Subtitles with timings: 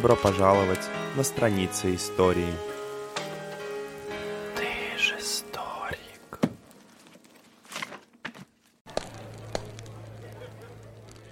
[0.00, 0.80] Добро пожаловать
[1.14, 2.54] на страницы истории.
[4.56, 6.40] Ты же историк.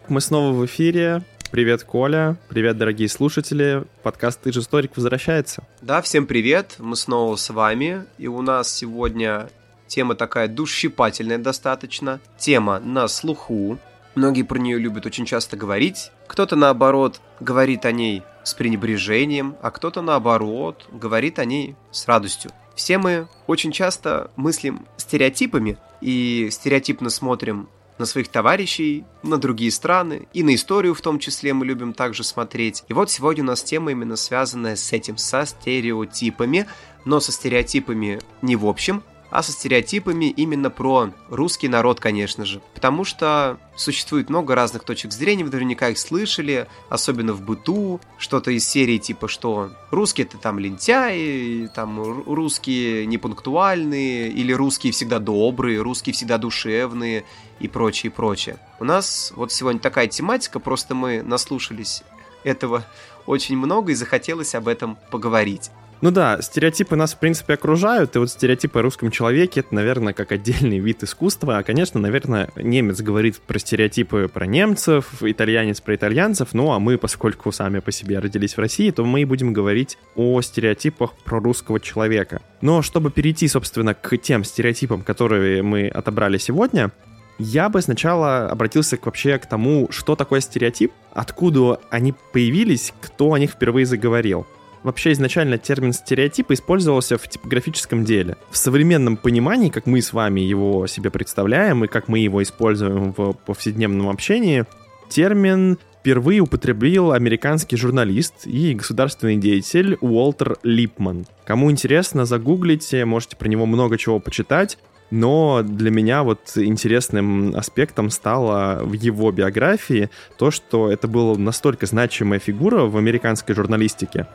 [0.08, 1.22] Мы снова в эфире.
[1.50, 2.36] Привет, Коля.
[2.50, 3.84] Привет, дорогие слушатели.
[4.02, 5.62] Подкаст «Ты же историк» возвращается.
[5.80, 6.74] Да, всем привет.
[6.77, 8.05] Мы снова с вами.
[8.19, 9.48] И у нас сегодня
[9.86, 12.20] тема такая душщипательная достаточно.
[12.36, 13.78] Тема на слуху.
[14.14, 16.10] Многие про нее любят очень часто говорить.
[16.27, 22.50] Кто-то, наоборот, говорит о ней с пренебрежением, а кто-то, наоборот, говорит о ней с радостью.
[22.74, 30.28] Все мы очень часто мыслим стереотипами и стереотипно смотрим на своих товарищей, на другие страны,
[30.32, 32.84] и на историю в том числе мы любим также смотреть.
[32.88, 36.66] И вот сегодня у нас тема именно связанная с этим, со стереотипами,
[37.04, 42.61] но со стереотипами не в общем, а со стереотипами именно про русский народ, конечно же.
[42.75, 48.51] Потому что существует много разных точек зрения, вы наверняка их слышали, особенно в быту, что-то
[48.51, 55.81] из серии типа, что русские это там лентяи, там русские непунктуальные, или русские всегда добрые,
[55.81, 57.25] русские всегда душевные
[57.61, 58.59] и прочее, прочее.
[58.81, 62.03] У нас вот сегодня такая тематика, просто мы наслушались
[62.45, 62.84] этого
[63.27, 65.71] очень много и захотелось об этом поговорить.
[66.00, 70.12] Ну да, стереотипы нас, в принципе, окружают, и вот стереотипы о русском человеке— это, наверное,
[70.12, 71.58] как отдельный вид искусства.
[71.58, 76.98] А, конечно, наверное, немец говорит про стереотипы про немцев, итальянец про итальянцев, ну а мы,
[76.98, 81.41] поскольку сами по себе родились в России, то мы и будем говорить о стереотипах про
[81.41, 82.41] русского человека.
[82.60, 86.92] Но чтобы перейти, собственно, к тем стереотипам, которые мы отобрали сегодня,
[87.38, 93.32] я бы сначала обратился к, вообще к тому, что такое стереотип, откуда они появились, кто
[93.32, 94.47] о них впервые заговорил.
[94.83, 98.37] Вообще изначально термин стереотип использовался в типографическом деле.
[98.50, 103.12] В современном понимании, как мы с вами его себе представляем и как мы его используем
[103.17, 104.65] в повседневном общении,
[105.09, 111.27] термин впервые употребил американский журналист и государственный деятель Уолтер Липман.
[111.44, 114.78] Кому интересно, загуглите, можете про него много чего почитать.
[115.11, 121.87] Но для меня вот интересным аспектом стало в его биографии то, что это была настолько
[121.87, 124.27] значимая фигура в американской журналистике,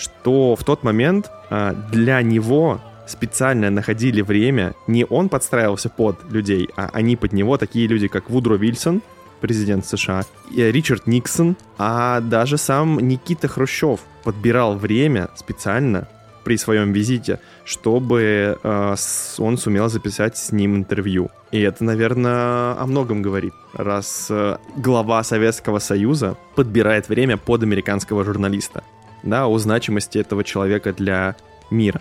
[0.00, 6.68] что в тот момент а, для него специально находили время, не он подстраивался под людей,
[6.76, 9.02] а они под него, такие люди, как Вудро Вильсон,
[9.40, 16.08] президент США, и Ричард Никсон, а даже сам Никита Хрущев подбирал время специально
[16.44, 18.94] при своем визите, чтобы э,
[19.38, 21.30] он сумел записать с ним интервью.
[21.50, 28.24] И это, наверное, о многом говорит, раз э, глава Советского Союза подбирает время под американского
[28.24, 28.82] журналиста
[29.22, 31.36] да, о значимости этого человека для
[31.70, 32.00] мира.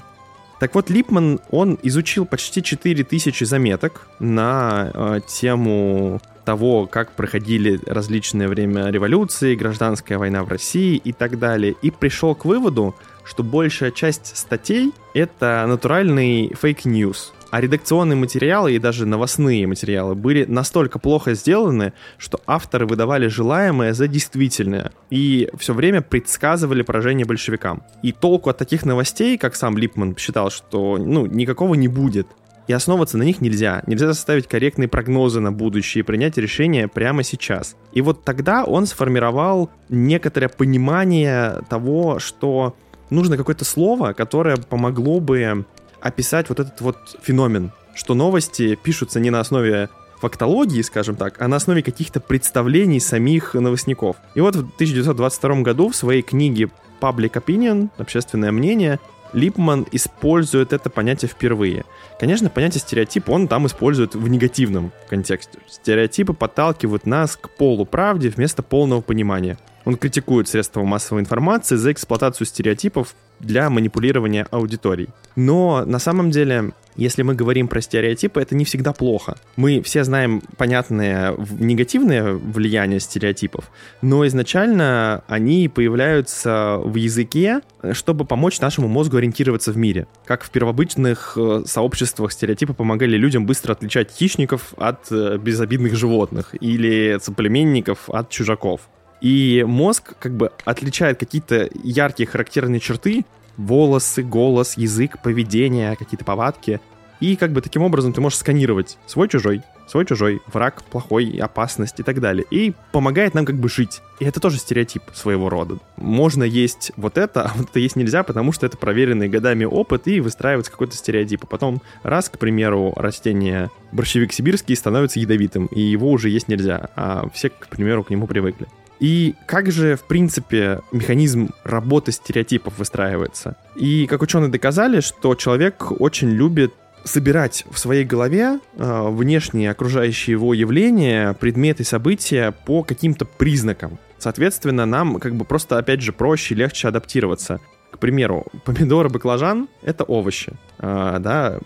[0.59, 8.50] Так вот, Липпман, он изучил почти 4000 заметок на э, тему того, как проходили различные
[8.50, 13.91] время революции, гражданская война в России и так далее, и пришел к выводу, что большая
[13.91, 21.00] часть статей— это натуральный fake news, а редакционные материалы и даже новостные материалы были настолько
[21.00, 27.84] плохо сделаны, что авторы выдавали желаемое за действительное и все время предсказывали поражение большевикам.
[28.04, 32.28] И толку от таких новостей, как сам Липпман считал, что ну, никакого не будет.
[32.68, 33.82] И основываться на них нельзя.
[33.88, 37.76] Нельзя составить корректные прогнозы на будущее и принять решение прямо сейчас.
[37.94, 42.76] И вот тогда он сформировал некоторое понимание того, что
[43.09, 45.66] нужно какое-то слово, которое помогло бы
[46.02, 49.90] описать вот этот вот феномен, что новости пишутся не на основе
[50.20, 54.18] фактологии, скажем так, а на основе каких-то представлений самих новостников.
[54.35, 56.70] И вот в 1922 году в своей книге
[57.00, 59.00] Public Opinion, общественное мнение,
[59.32, 61.85] Липман использует это понятие впервые.
[62.20, 65.59] Конечно, понятие стереотип он там использует в негативном контексте.
[65.68, 69.58] Стереотипы подталкивают нас к полуправде вместо полного понимания.
[69.90, 75.09] Он критикует средства массовой информации за эксплуатацию стереотипов для манипулирования аудиторией.
[75.36, 79.38] Но на самом деле, если мы говорим про стереотипы, это не всегда плохо.
[79.56, 83.72] Мы все знаем понятное негативное влияние стереотипов,
[84.03, 87.62] но изначально они появляются в языке,
[87.94, 90.06] чтобы помочь нашему мозгу ориентироваться в мире.
[90.24, 96.53] Как в первобытных э, сообществах стереотипы помогали людям быстро отличать хищников от э, безобидных животных
[96.62, 98.82] или соплеменников от чужаков.
[99.22, 103.26] И мозг как бы отличает какие-то яркие характерные черты,
[103.58, 106.80] волосы, голос, язык, поведение, какие-то повадки.
[107.20, 112.22] И как бы таким образом ты можешь сканировать свой-чужой, свой-чужой, враг, плохой, опасность и так
[112.22, 112.46] далее.
[112.50, 114.02] И помогает нам как бы жить.
[114.20, 115.80] И это тоже стереотип своего рода.
[115.98, 120.08] Можно есть вот это, а вот это есть нельзя, потому что это проверенный годами опыт
[120.08, 121.44] и выстраивается какой-то стереотип.
[121.44, 126.90] А потом раз, к примеру, растение борщевик сибирский становится ядовитым, и его уже есть нельзя,
[126.96, 128.68] а все, к примеру, к нему привыкли.
[128.99, 133.55] И как же, в принципе, механизм работы стереотипов выстраивается?
[133.75, 136.73] И как ученые доказали, что человек очень любит
[137.05, 143.99] собирать в своей голове э, внешние окружающие его явления, предметы, события по каким-то признакам.
[144.17, 147.61] Соответственно, нам как бы просто, опять же, проще, легче адаптироваться.
[147.91, 151.59] К примеру, помидоры, баклажан— это овощи, э, да,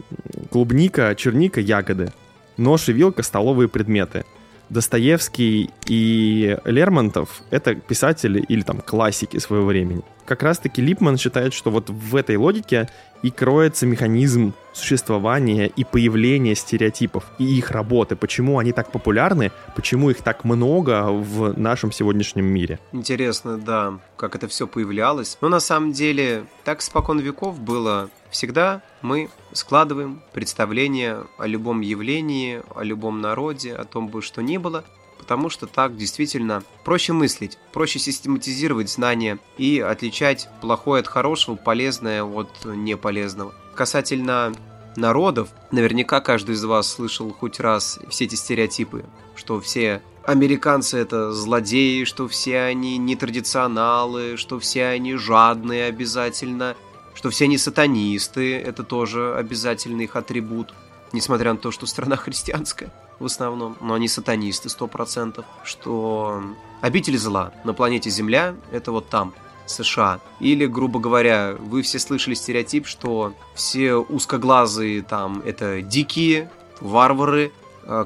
[0.52, 2.14] клубника, черника— ягоды,
[2.58, 4.26] нож и вилка— столовые предметы—
[4.70, 10.02] Достоевский и Лермонтов— это писатели или там классики своего времени.
[10.26, 12.90] Как раз-таки Липман считает, что вот в этой логике
[13.22, 20.10] и кроется механизм существования и появления стереотипов и их работы, почему они так популярны, почему
[20.10, 22.80] их так много в нашем сегодняшнем мире.
[22.92, 25.38] Интересно, да, как это все появлялось.
[25.42, 32.64] Но на самом деле так спокон веков было Всегда мы складываем представление о любом явлении,
[32.76, 34.84] о любом народе, о том бы что ни было,
[35.24, 42.26] потому что так действительно проще мыслить, проще систематизировать знания и отличать плохое от хорошего, полезное
[42.26, 43.54] от неполезного.
[43.74, 44.52] Касательно
[44.98, 49.06] народов, наверняка каждый из вас слышал хоть раз все эти стереотипы,
[49.38, 56.76] что все американцы это злодеи, что все они нетрадиционалы, что все они жадные обязательно,
[57.14, 60.74] что все они сатанисты, это тоже обязательный их атрибут,
[61.14, 66.44] несмотря на то, что страна христианская в основном, но они сатанисты 100%, что
[66.82, 69.34] обитель зла на планете Земля– это вот там,
[69.66, 70.20] США.
[70.40, 76.52] Или, грубо говоря, вы все слышали стереотип, что все узкоглазые там– это дикие,
[76.82, 77.52] варвары,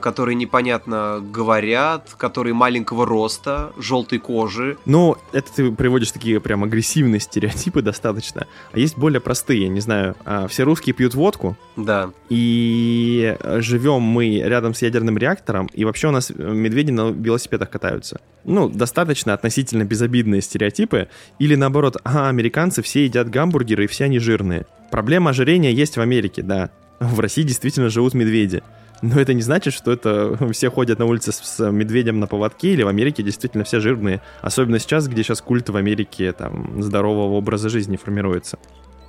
[0.01, 4.77] которые непонятно говорят, которые маленького роста, желтой кожи.
[4.85, 8.47] Ну, это ты приводишь такие прям агрессивные стереотипы достаточно.
[8.71, 11.55] А есть более простые, не знаю, а, все русские пьют водку.
[11.75, 12.11] Да.
[12.29, 18.19] И живем мы рядом с ядерным реактором, и вообще у нас медведи на велосипедах катаются.
[18.43, 21.09] Ну, достаточно относительно безобидные стереотипы.
[21.37, 24.65] Или наоборот, ага, американцы все едят гамбургеры, и все они жирные.
[24.89, 26.69] Проблема ожирения есть в Америке, да.
[26.99, 28.63] В России действительно живут медведи.
[29.01, 32.83] Но это не значит, что это все ходят на улице с медведем на поводке, или
[32.83, 34.21] в Америке действительно все жирные.
[34.41, 38.57] Особенно сейчас, где сейчас культ в Америке там, здорового образа жизни формируется.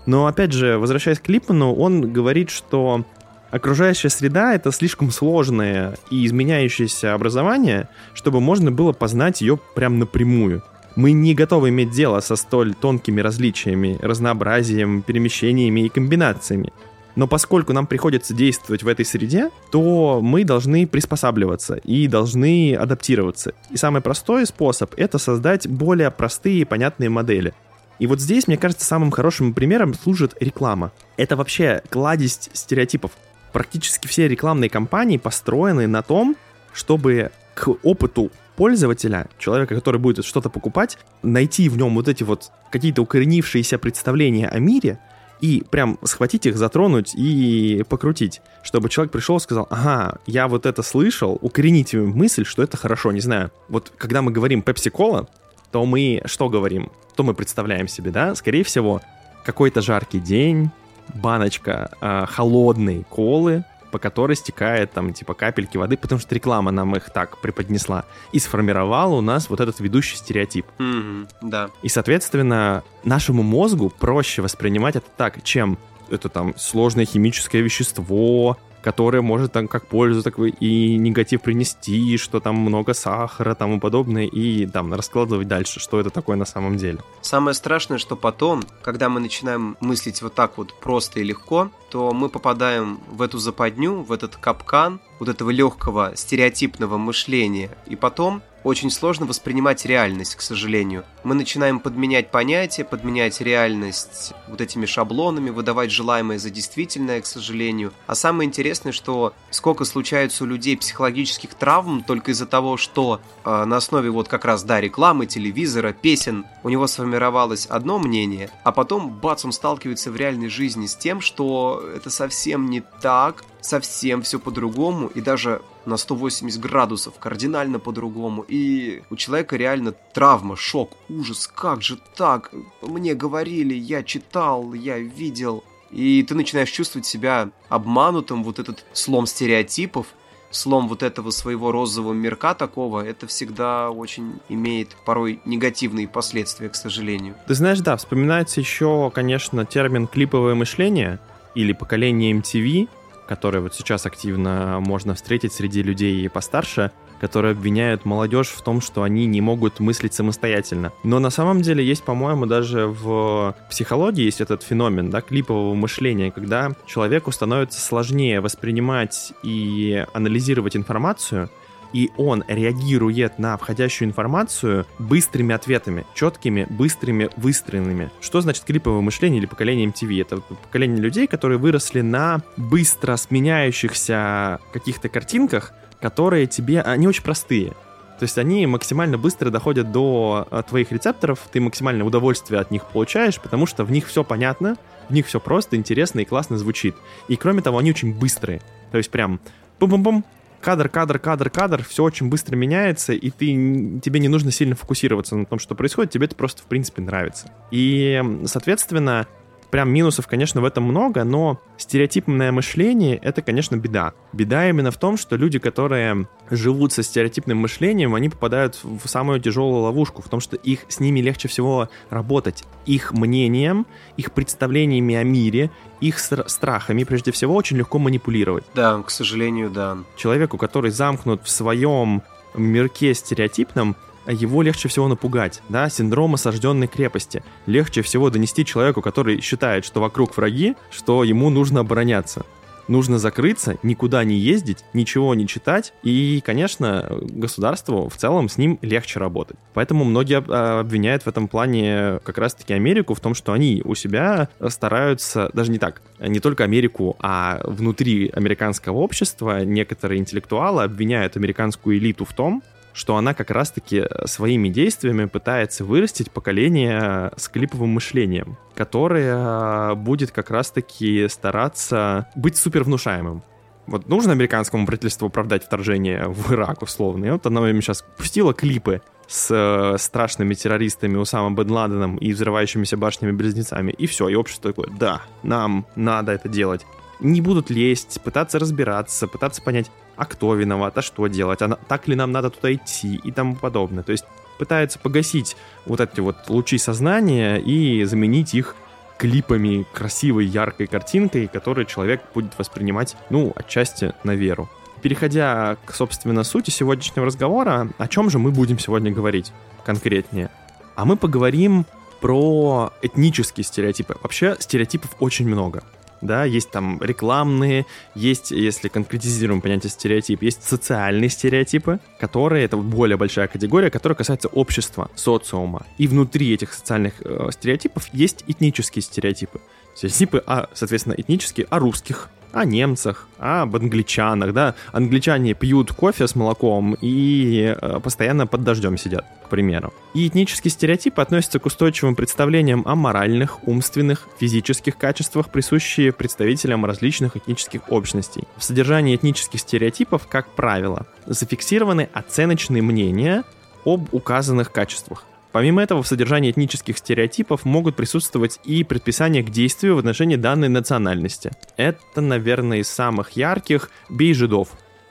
[0.07, 3.05] Но опять же, возвращаясь к Липману, он говорит, что
[3.51, 10.63] окружающая среда— это слишком сложное и изменяющееся образование, чтобы можно было познать ее прям напрямую.
[10.97, 16.73] Мы не готовы иметь дело со столь тонкими различиями, разнообразием, перемещениями и комбинациями.
[17.19, 23.55] Но поскольку нам приходится действовать в этой среде, то мы должны приспосабливаться и должны адаптироваться.
[23.73, 27.55] И самый простой способ— это создать более простые и понятные модели.
[27.99, 30.93] И вот здесь, мне кажется, самым хорошим примером служит реклама.
[31.17, 33.11] Это вообще кладезь стереотипов.
[33.53, 36.37] Практически все рекламные кампании построены на том,
[36.73, 42.53] чтобы к опыту пользователя, человека, который будет что-то покупать, найти в нем вот эти вот
[42.71, 45.01] какие-то укоренившиеся представления о мире
[45.41, 50.67] и прям схватить их, затронуть и покрутить, чтобы человек пришел и сказал, ага, я вот
[50.67, 53.51] это слышал, укоренить мысль, что это хорошо, не знаю.
[53.69, 55.29] Вот когда мы говорим Pepsi-Cola,
[55.71, 56.91] то мы что говорим?
[57.15, 58.35] То мы представляем себе, да?
[58.35, 59.01] Скорее всего,
[59.45, 60.71] какой-то жаркий день,
[61.15, 66.95] баночка э, холодной колы, по которой стекает там типа капельки воды, потому что реклама нам
[66.97, 70.67] их так преподнесла и сформировала у нас вот этот ведущий стереотип.
[70.79, 71.71] Mm-hmm, да.
[71.83, 75.79] И, соответственно, нашему мозгу проще воспринимать это так, чем
[76.11, 82.41] это там сложное химическое вещество, которое может там как пользу, так и негатив принести, что
[82.41, 86.99] там много сахара тому подобное, и там раскладывать дальше, что это такое на самом деле.
[87.21, 92.13] Самое страшное, что потом, когда мы начинаем мыслить вот так вот просто и легко, то
[92.13, 98.43] мы попадаем в эту западню, в этот капкан вот этого легкого стереотипного мышления, и потом
[98.69, 101.05] очень сложно воспринимать реальность, к сожалению.
[101.25, 107.95] Мы начинаем подменять понятия, подменять реальность вот этими шаблонами, выдавать желаемое за действительное, к сожалению.
[108.07, 113.65] А самое интересное, что сколько случается у людей психологических травм только из-за того, что э,
[113.65, 118.73] на основе вот как раз, да, рекламы, телевизора, песен у него сформировалось одно мнение, а
[118.73, 124.23] потом, бац, он сталкивается в реальной жизни с тем, что это совсем не так, совсем
[124.23, 128.45] все по-другому, и даже на 180 градусов, кардинально по-другому.
[128.47, 131.47] И у человека реально травма, шок, ужас.
[131.47, 132.53] Как же так?
[132.83, 135.65] Мне говорили, я читал, я видел.
[135.91, 140.09] И ты начинаешь чувствовать себя обманутым, вот этот слом стереотипов,
[140.51, 146.75] слом вот этого своего розового мирка такого, это всегда очень имеет порой негативные последствия, к
[146.75, 147.35] сожалению.
[147.47, 151.19] Ты знаешь, да, вспоминается еще, конечно, термин клиповое мышление
[151.55, 152.89] или поколение MTV,
[153.29, 156.91] который вот сейчас активно можно встретить среди людей постарше.
[157.21, 160.93] которые обвиняют молодежь в том, что они не могут мыслить самостоятельно.
[161.03, 166.31] Но на самом деле есть, по-моему, даже в психологии есть этот феномен, да, клипового мышления,
[166.31, 171.51] когда человеку становится сложнее воспринимать и анализировать информацию,
[171.93, 178.11] и он реагирует на входящую информацию быстрыми ответами, четкими, быстрыми, выстроенными.
[178.21, 180.21] Что значит клиповое мышление или поколение MTV?
[180.21, 187.73] Это поколение людей, которые выросли на быстро сменяющихся каких-то картинках, которые тебе, они очень простые.
[188.19, 192.85] То есть они максимально быстро доходят до э, твоих рецепторов, ты максимальное удовольствие от них
[192.87, 194.77] получаешь, потому что в них все понятно,
[195.09, 196.97] в них все просто, интересно и классно звучит.
[197.29, 198.61] И кроме того, они очень быстрые.
[198.91, 199.39] То есть прям
[199.79, 200.25] пум-пум-пум,
[200.61, 205.37] кадр, кадр, кадр, кадр, все очень быстро меняется, и ты, тебе не нужно сильно фокусироваться
[205.37, 207.51] на том, что происходит, тебе это просто, в принципе, нравится.
[207.71, 209.27] И, соответственно,
[209.71, 214.13] прям минусов, конечно, в этом много, но стереотипное мышление— это, конечно, беда.
[214.33, 219.41] Беда именно в том, что люди, которые живут со стереотипным мышлением, они попадают в самую
[219.41, 222.65] тяжелую ловушку, в том, что их с ними легче всего работать.
[222.87, 225.71] Их мнением, их представлениями о мире,
[226.01, 228.65] их страхами, прежде всего, очень легко манипулировать.
[228.75, 229.99] Да, к сожалению, да.
[230.17, 232.23] Человеку, который замкнут в своем
[232.55, 233.97] мирке стереотипном,
[234.33, 237.43] его легче всего напугать, да, синдром осажденной крепости.
[237.67, 242.45] Легче всего донести человеку, который считает, что вокруг враги, что ему нужно обороняться.
[242.89, 248.79] Нужно закрыться, никуда не ездить, ничего не читать, и, конечно, государству в целом с ним
[248.81, 249.59] легче работать.
[249.75, 253.95] Поэтому многие а, обвиняют в этом плане как раз-таки Америку в том, что они у
[253.95, 261.37] себя стараются, даже не так, не только Америку, а внутри американского общества некоторые интеллектуалы обвиняют
[261.37, 262.63] американскую элиту в том,
[262.99, 269.95] что она как раз-таки э, своими действиями пытается вырастить поколение с клиповым мышлением, которое э,
[269.95, 273.43] будет как раз-таки стараться быть супер внушаемым.
[273.87, 277.27] Вот нужно американскому правительству оправдать вторжение в Ирак, условно.
[277.27, 282.33] И вот она им сейчас пустила клипы с э, страшными террористами Усама Бен Ладеном и
[282.33, 283.93] взрывающимися башнями-близнецами.
[283.93, 286.85] И все, и общество такое, да, нам надо это делать.
[287.21, 292.09] Не будут лезть, пытаться разбираться, пытаться понять, а кто виноват, а что делать, а так
[292.09, 294.03] ли нам надо туда идти и тому подобное.
[294.03, 294.25] То есть
[294.59, 295.57] пытаются погасить
[295.87, 298.75] вот эти вот лучи сознания и заменить их
[299.19, 304.69] клипами, красивой, яркой картинкой, которую человек будет воспринимать, ну, отчасти на веру.
[305.03, 309.53] Переходя к, собственно, сути сегодняшнего разговора, о чем же мы будем сегодня говорить
[309.85, 310.51] конкретнее?
[310.97, 311.87] А мы поговорим
[312.21, 314.17] про этнические стереотипы.
[314.23, 315.85] Вообще стереотипов очень много
[316.21, 323.17] да, есть там рекламные, есть, если конкретизируем понятие стереотип, есть социальные стереотипы, которые, это более
[323.17, 325.87] большая категория, которая касается общества, социума.
[325.99, 329.61] И внутри этих социальных э, стереотипов есть этнические стереотипы.
[329.99, 334.77] Стереотипы, а, соответственно, этнические о русских, о немцах, об англичанах, да.
[334.93, 339.93] Англичане пьют кофе с молоком и э, постоянно под дождем сидят, к примеру.
[340.15, 347.37] И этнические стереотипы относятся к устойчивым представлениям о моральных, умственных, физических качествах, присущие представителям различных
[347.37, 348.45] этнических общностей.
[348.57, 353.43] В содержании этнических стереотипов, как правило, зафиксированы оценочные мнения
[353.85, 355.25] об указанных качествах.
[355.53, 360.69] Помимо этого, в содержании этнических стереотипов могут присутствовать и предписания к действию в отношении данной
[360.69, 361.53] национальности.
[361.77, 364.69] Это, наверное, из самых ярких «бей жидов»,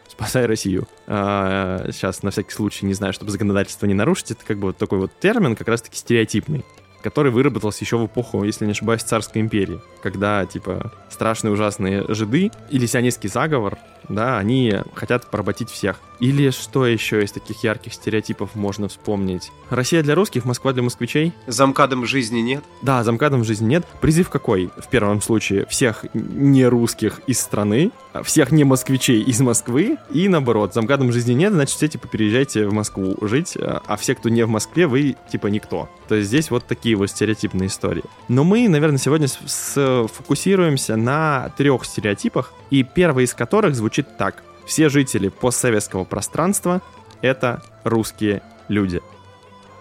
[0.08, 0.88] «спасай Россию».
[1.08, 4.78] А, сейчас, на всякий случай, не знаю, чтобы законодательство не нарушить, это как бы вот
[4.78, 6.64] такой вот термин, как раз-таки стереотипный
[7.04, 12.52] который выработался еще в эпоху, если не ошибаюсь, царской империи, когда, типа, страшные ужасные жиды
[12.70, 13.78] или сионистский заговор,
[14.10, 15.98] да, они хотят поработить всех.
[16.20, 19.52] Или что еще из таких ярких стереотипов можно вспомнить?
[19.70, 21.34] Россия для русских, Москва для москвичей?
[21.46, 22.64] Замкадом жизни нет?
[22.82, 23.86] Да, замкадом жизни нет.
[24.02, 24.72] Призыв какой?
[24.78, 27.92] В первом случае всех не русских из страны,
[28.24, 32.74] всех не москвичей из Москвы, и наоборот, замкадом жизни нет, значит все типа переезжайте в
[32.74, 35.90] Москву жить, а, а все, кто не в Москве, вы типа никто.
[36.08, 38.04] То есть здесь вот такие вот стереотипные истории.
[38.28, 44.44] Но мы, наверное, сегодня сфокусируемся на трех стереотипах, и первый из которых звучит так.
[44.66, 46.82] Все жители постсоветского пространства—
[47.22, 49.02] это русские люди.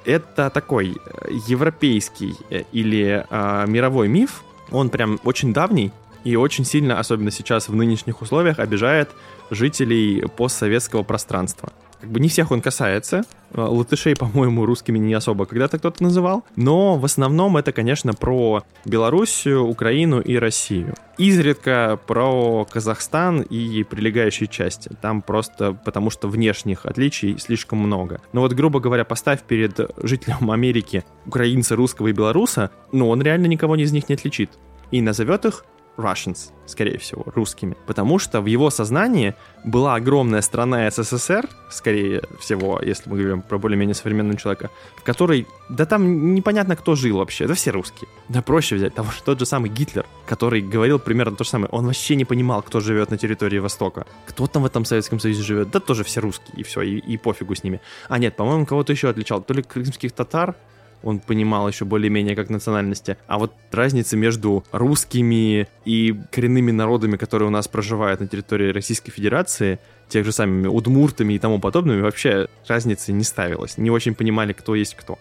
[0.04, 4.44] Это такой э, европейский э, или э, мировой миф.
[4.70, 5.92] Он прям очень давний
[6.22, 9.10] и очень сильно, особенно сейчас в нынешних условиях, обижает
[9.50, 11.72] жителей постсоветского пространства.
[12.00, 13.24] Как бы не всех он касается.
[13.52, 16.44] Э, латышей, по-моему, русскими не особо когда-то кто-то называл.
[16.56, 20.94] Но в основном это, конечно, про Белоруссию, Украину и Россию.
[21.18, 24.90] Изредка про Казахстан и прилегающие части.
[25.00, 28.20] Там просто потому что внешних отличий слишком много.
[28.32, 33.46] Но вот, грубо говоря, поставь перед жителем Америки украинца, русского и белоруса, ну, он реально
[33.46, 34.50] никого из них не отличит.
[34.90, 35.64] И назовет их
[35.96, 37.76] Russians, скорее всего, русскими.
[37.86, 39.34] Потому что в его сознании
[39.64, 45.46] была огромная страна СССР, скорее всего, если мы говорим про более-менее современного человека, в которой,
[45.68, 48.08] да там непонятно, кто жил вообще, да все русские.
[48.28, 51.68] Да проще взять того, что тот же самый Гитлер, который говорил примерно то же самое,
[51.70, 54.06] он вообще не понимал, кто живет на территории Востока.
[54.26, 55.70] Кто там в этом Советском Союзе живет?
[55.70, 57.80] Да тоже все русские, и все, и, и пофигу с ними.
[58.08, 60.54] А нет, по-моему, кого-то еще отличал, то ли крымских татар,
[61.02, 63.16] он понимал еще более-менее как национальности.
[63.26, 69.12] А вот разница между русскими и коренными народами, которые у нас проживают на территории Российской
[69.12, 73.78] Федерации, тех же самыми удмуртами и тому подобными, вообще разницы не ставилось.
[73.78, 75.18] Не очень понимали, кто есть кто.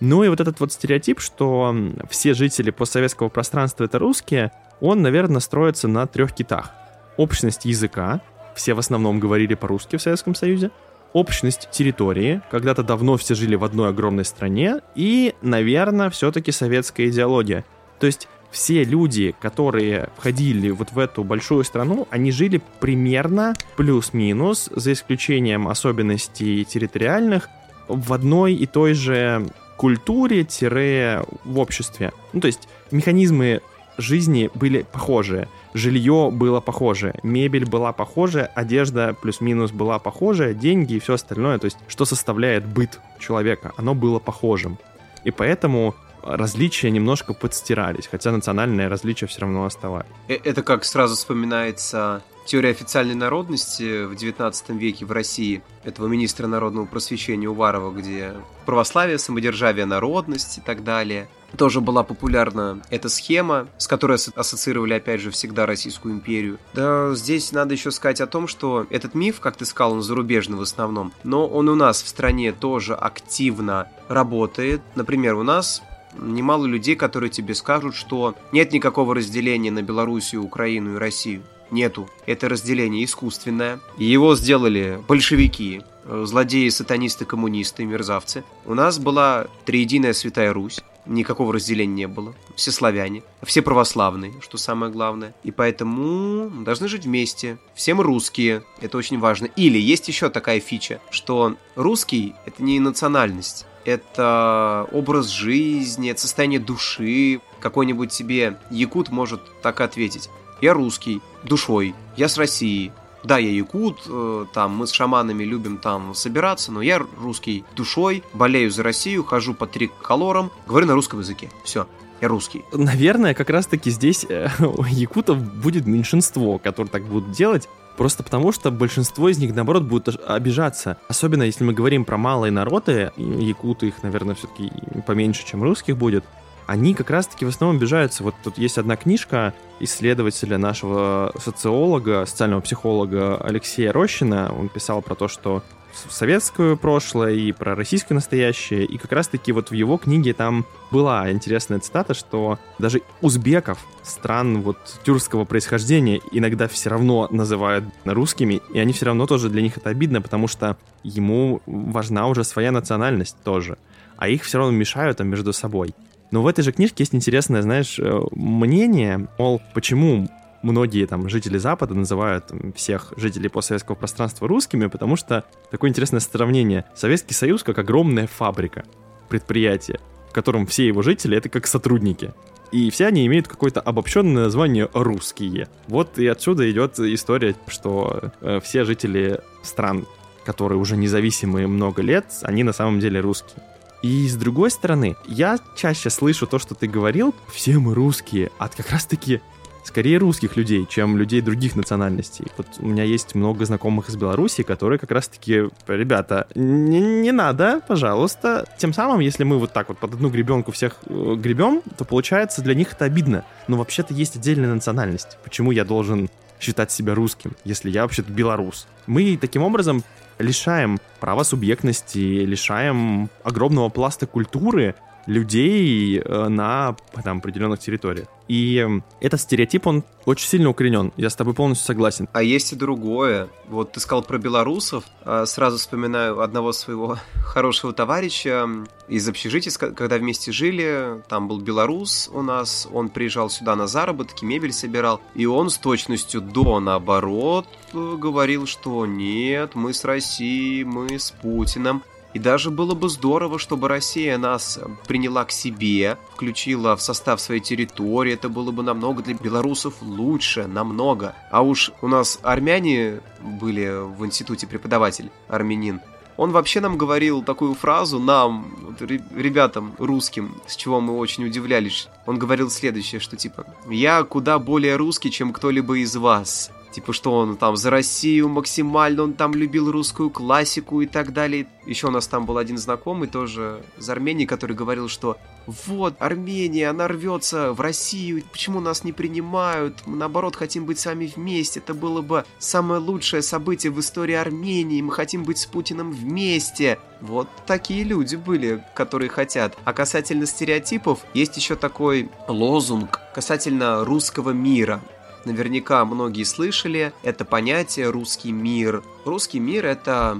[0.00, 1.74] Ну и вот этот вот стереотип, что
[2.10, 6.72] все жители постсоветского пространства это русские, он, наверное, строится на трех китах.
[7.16, 8.20] Общность языка,
[8.56, 10.70] все в основном говорили по-русски в Советском Союзе,
[11.12, 17.64] общность территории, когда-то давно все жили в одной огромной стране, и, наверное, все-таки советская идеология.
[17.98, 24.70] То есть все люди, которые входили вот в эту большую страну, они жили примерно плюс-минус,
[24.74, 27.48] за исключением особенностей территориальных,
[27.88, 31.24] в одной и той же культуре-в
[31.58, 32.12] обществе.
[32.32, 33.60] Ну, то есть механизмы
[33.98, 35.48] жизни были похожие.
[35.74, 41.64] Жилье было похожее, мебель была похожая, одежда плюс-минус была похожая, деньги и все остальное, то
[41.64, 44.78] есть что составляет быт человека, оно было похожим.
[45.24, 50.10] И поэтому различия немножко подстирались, хотя национальные различия все равно оставались.
[50.28, 56.46] Э, это как сразу вспоминается теория официальной народности в 19 веке в России этого министра
[56.46, 58.34] народного просвещения Уварова, где
[58.66, 61.28] православие, самодержавие, народность и так далее.
[61.56, 66.58] Тоже была популярна эта схема, с которой ассоциировали, опять же, всегда Российскую империю.
[66.72, 70.56] Да, здесь надо еще сказать о том, что этот миф, как ты сказал, он зарубежный
[70.56, 74.80] в основном, но он у нас в стране тоже активно работает.
[74.94, 75.82] Например, у нас
[76.18, 81.42] немало людей, которые тебе скажут, что нет никакого разделения на Белоруссию, Украину и Россию.
[81.70, 82.08] Нету.
[82.26, 83.80] Это разделение искусственное.
[83.96, 88.44] Его сделали большевики, злодеи, сатанисты, коммунисты, мерзавцы.
[88.66, 90.80] У нас была триединая Святая Русь.
[91.04, 92.32] Никакого разделения не было.
[92.54, 95.34] Все славяне, все православные, что самое главное.
[95.42, 97.58] И поэтому должны жить вместе.
[97.74, 99.46] Все мы русские, это очень важно.
[99.56, 106.60] Или есть еще такая фича, что русский– это не национальность, это образ жизни, это состояние
[106.60, 107.40] души.
[107.60, 110.28] Какой-нибудь себе якут может так ответить.
[110.60, 112.92] Я русский, душой, я с России.
[113.24, 118.24] Да, я якут, э, там мы с шаманами любим там собираться, но я русский душой,
[118.32, 121.48] болею за Россию, хожу по триколорам, говорю на русском языке.
[121.62, 121.86] Все,
[122.20, 122.64] я русский.
[122.72, 124.48] Наверное, как раз-таки здесь э,
[124.90, 127.68] якутов будет меньшинство, которые так будут делать.
[127.96, 130.96] Просто потому, что большинство из них, наоборот, будут обижаться.
[131.08, 134.72] Особенно, если мы говорим про малые народы, якуты их, наверное, все-таки
[135.06, 136.24] поменьше, чем русских будет,
[136.66, 138.22] они как раз-таки в основном обижаются.
[138.22, 144.54] Вот тут есть одна книжка исследователя нашего социолога, социального психолога Алексея Рощина.
[144.58, 145.62] Он писал про то, что
[146.08, 148.84] советское прошлое и про российское настоящее.
[148.84, 154.62] И как раз-таки вот в его книге там была интересная цитата, что даже узбеков, стран
[154.62, 159.76] вот тюркского происхождения, иногда все равно называют русскими, и они все равно тоже для них
[159.76, 163.78] это обидно, потому что ему важна уже своя национальность тоже.
[164.16, 165.94] А их все равно мешают там между собой.
[166.30, 170.28] Но в этой же книжке есть интересное, знаешь, э, мнение, мол, почему
[170.62, 176.84] многие там жители Запада называют всех жителей постсоветского пространства русскими, потому что такое интересное сравнение.
[176.94, 178.84] Советский Союз как огромная фабрика,
[179.28, 182.32] предприятие, в котором все его жители это как сотрудники.
[182.70, 185.68] И все они имеют какое-то обобщенное название «русские».
[185.88, 190.06] Вот и отсюда идет история, что э, все жители стран,
[190.46, 193.62] которые уже независимые много лет, они на самом деле русские.
[194.02, 198.74] И с другой стороны, я чаще слышу то, что ты говорил, все мы русские, от
[198.74, 199.40] как раз-таки
[199.84, 202.46] скорее русских людей, чем людей других национальностей.
[202.56, 207.80] Вот у меня есть много знакомых из Беларуси, которые как раз-таки, ребята, не, не надо,
[207.86, 208.66] пожалуйста.
[208.78, 212.62] Тем самым, если мы вот так вот под одну гребенку всех э, гребем, то получается
[212.62, 213.44] для них это обидно.
[213.68, 215.38] Но вообще-то есть отдельная национальность.
[215.44, 216.28] Почему я должен
[216.60, 218.86] считать себя русским, если я вообще-то белорус?
[219.06, 220.04] Мы таким образом
[220.38, 224.94] лишаем права субъектности, лишаем огромного пласта культуры
[225.26, 228.28] людей э, на там, определенных территориях.
[228.48, 228.86] И
[229.20, 231.12] этот стереотип, он очень сильно укоренен.
[231.16, 232.28] Я с тобой полностью согласен.
[232.32, 233.48] А есть и другое.
[233.68, 235.04] Вот ты сказал про белорусов.
[235.24, 238.68] А сразу вспоминаю одного своего хорошего товарища
[239.08, 241.22] из общежития, когда вместе жили.
[241.28, 242.86] Там был белорус у нас.
[242.92, 245.20] Он приезжал сюда на заработки, мебель собирал.
[245.34, 252.02] И он с точностью до наоборот говорил, что нет, мы с Россией, мы с Путиным.
[252.34, 257.60] И даже было бы здорово, чтобы Россия нас приняла к себе, включила в состав своей
[257.60, 258.32] территории.
[258.32, 261.34] Это было бы намного для белорусов лучше, намного.
[261.50, 266.00] А уж у нас армяне были в институте преподаватель, армянин.
[266.38, 272.08] Он вообще нам говорил такую фразу, нам, ребятам русским, с чего мы очень удивлялись.
[272.26, 276.70] Он говорил следующее, что типа «Я куда более русский, чем кто-либо из вас».
[276.92, 281.66] Типа, что он там за Россию максимально, он там любил русскую классику и так далее.
[281.86, 286.88] Еще у нас там был один знакомый, тоже из Армении, который говорил, что вот, Армения,
[286.88, 290.02] она рвется в Россию, почему нас не принимают?
[290.06, 291.80] Мы, наоборот, хотим быть с вами вместе.
[291.80, 295.00] Это было бы самое лучшее событие в истории Армении.
[295.00, 296.98] Мы хотим быть с Путиным вместе.
[297.20, 299.78] Вот такие люди были, которые хотят.
[299.84, 305.00] А касательно стереотипов, есть еще такой лозунг касательно русского мира.
[305.44, 309.02] Наверняка многие слышали это понятие «русский мир».
[309.24, 310.38] Русский мир— это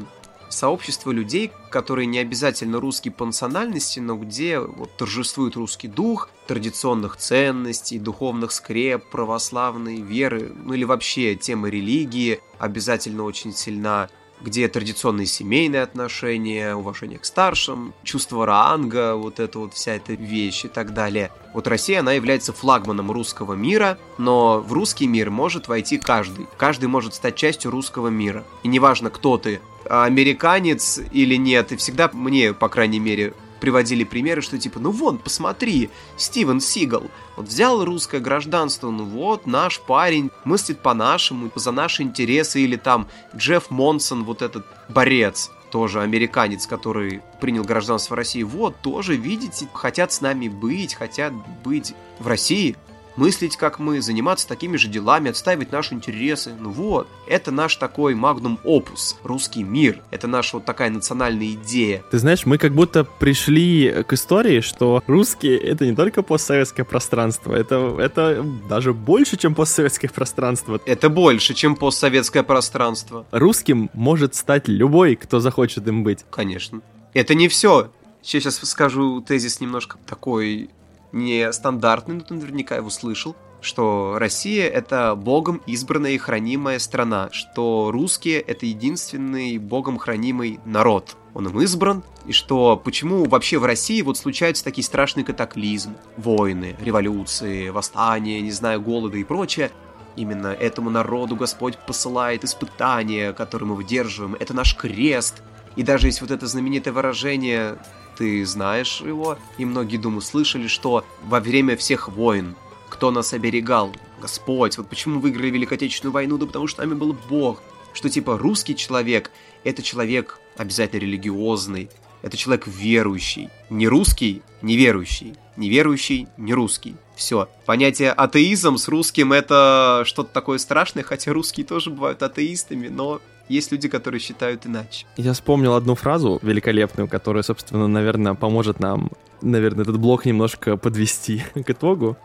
[0.53, 7.17] сообщество людей, которые не обязательно русские по национальности, но где вот, торжествует русский дух, традиционных
[7.17, 14.09] ценностей, духовных скреп, православной веры, ну или вообще тема религии обязательно очень сильна
[14.43, 20.65] где традиционные семейные отношения, уважение к старшим, чувство ранга, вот это вот вся эта вещь
[20.65, 21.31] и так далее.
[21.55, 26.47] Вот Россия, она является флагманом русского мира, но в русский мир может войти каждый.
[26.57, 28.45] Каждый может стать частью русского мира.
[28.63, 34.43] И неважно, кто ты, американец или нет, и всегда мне, по крайней мере, приводили примеры,
[34.43, 37.05] что типа, ну вон, посмотри, Стивен Сигал,
[37.37, 43.07] вот взял русское гражданство, ну вот, наш парень мыслит по-нашему, за наши интересы, или там
[43.37, 50.13] Джефф Монсон, вот этот борец, тоже американец, который принял гражданство России, вот, тоже, видите, хотят
[50.13, 52.77] с нами быть, хотят быть в России,
[53.17, 56.53] мыслить как мы, заниматься такими же делами, отстаивать наши интересы.
[56.59, 60.03] Ну вот, это наш такой магнум опус, русский мир.
[60.11, 62.03] Это наша вот такая национальная идея.
[62.11, 67.55] Ты знаешь, мы как будто пришли к истории, что русские— это не только постсоветское пространство,
[67.55, 70.81] это, это даже больше, чем постсоветское пространство.
[70.87, 73.27] Это больше, чем постсоветское пространство.
[73.31, 76.25] Русским может стать любой, кто захочет им быть.
[76.31, 76.81] Конечно.
[77.15, 77.91] Это не все.
[78.23, 80.71] Сейчас скажу тезис немножко такой
[81.13, 87.91] нестандартный, но ты наверняка его слышал, что Россия— это богом избранная и хранимая страна, что
[87.93, 91.17] русские— это единственный богом хранимый народ.
[91.35, 96.77] Он им избран, и что почему вообще в России вот случаются такие страшные катаклизмы, войны,
[96.81, 99.71] революции, восстания, не знаю, голода и прочее,
[100.15, 104.37] Именно этому народу Господь посылает испытания, которые мы выдерживаем.
[104.39, 105.43] Это наш крест.
[105.75, 107.79] И даже есть вот это знаменитое выражение
[108.17, 112.55] ты знаешь его, и многие, думаю, слышали, что во время всех войн
[112.89, 113.93] кто нас оберегал?
[114.21, 114.79] Господь.
[114.79, 116.39] Вот почему выиграли Великую Отечественную войну?
[116.39, 117.61] Да потому что нами был Бог.
[117.93, 119.31] Что типа русский человек–
[119.65, 121.91] это человек обязательно религиозный,
[122.23, 123.51] это человек верующий.
[123.69, 125.35] Не русский, не верующий.
[125.57, 126.97] Не верующий, не русский.
[127.17, 127.49] Все.
[127.67, 133.21] Понятие атеизм с русским это что-то такое страшное, хотя русские тоже бывают атеистами, но
[133.53, 135.07] есть люди, которые считают иначе.
[135.17, 139.11] Я вспомнил одну фразу великолепную, которая, собственно, наверное, поможет нам,
[139.43, 142.17] наверное, этот блок немножко подвести к итогу.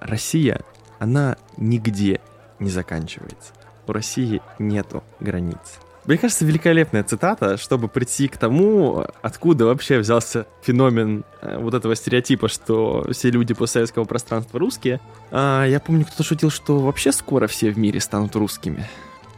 [0.00, 0.60] Россия,
[0.98, 2.20] она нигде
[2.58, 3.52] не заканчивается.
[3.86, 5.80] У России нету границ.
[6.06, 11.96] Мне кажется, великолепная цитата, чтобы прийти к тому, откуда вообще взялся феномен э, вот этого
[11.96, 15.00] стереотипа, что все люди постсоветского пространства русские.
[15.32, 18.88] А, я помню, кто-то шутил, что вообще скоро все в мире станут русскими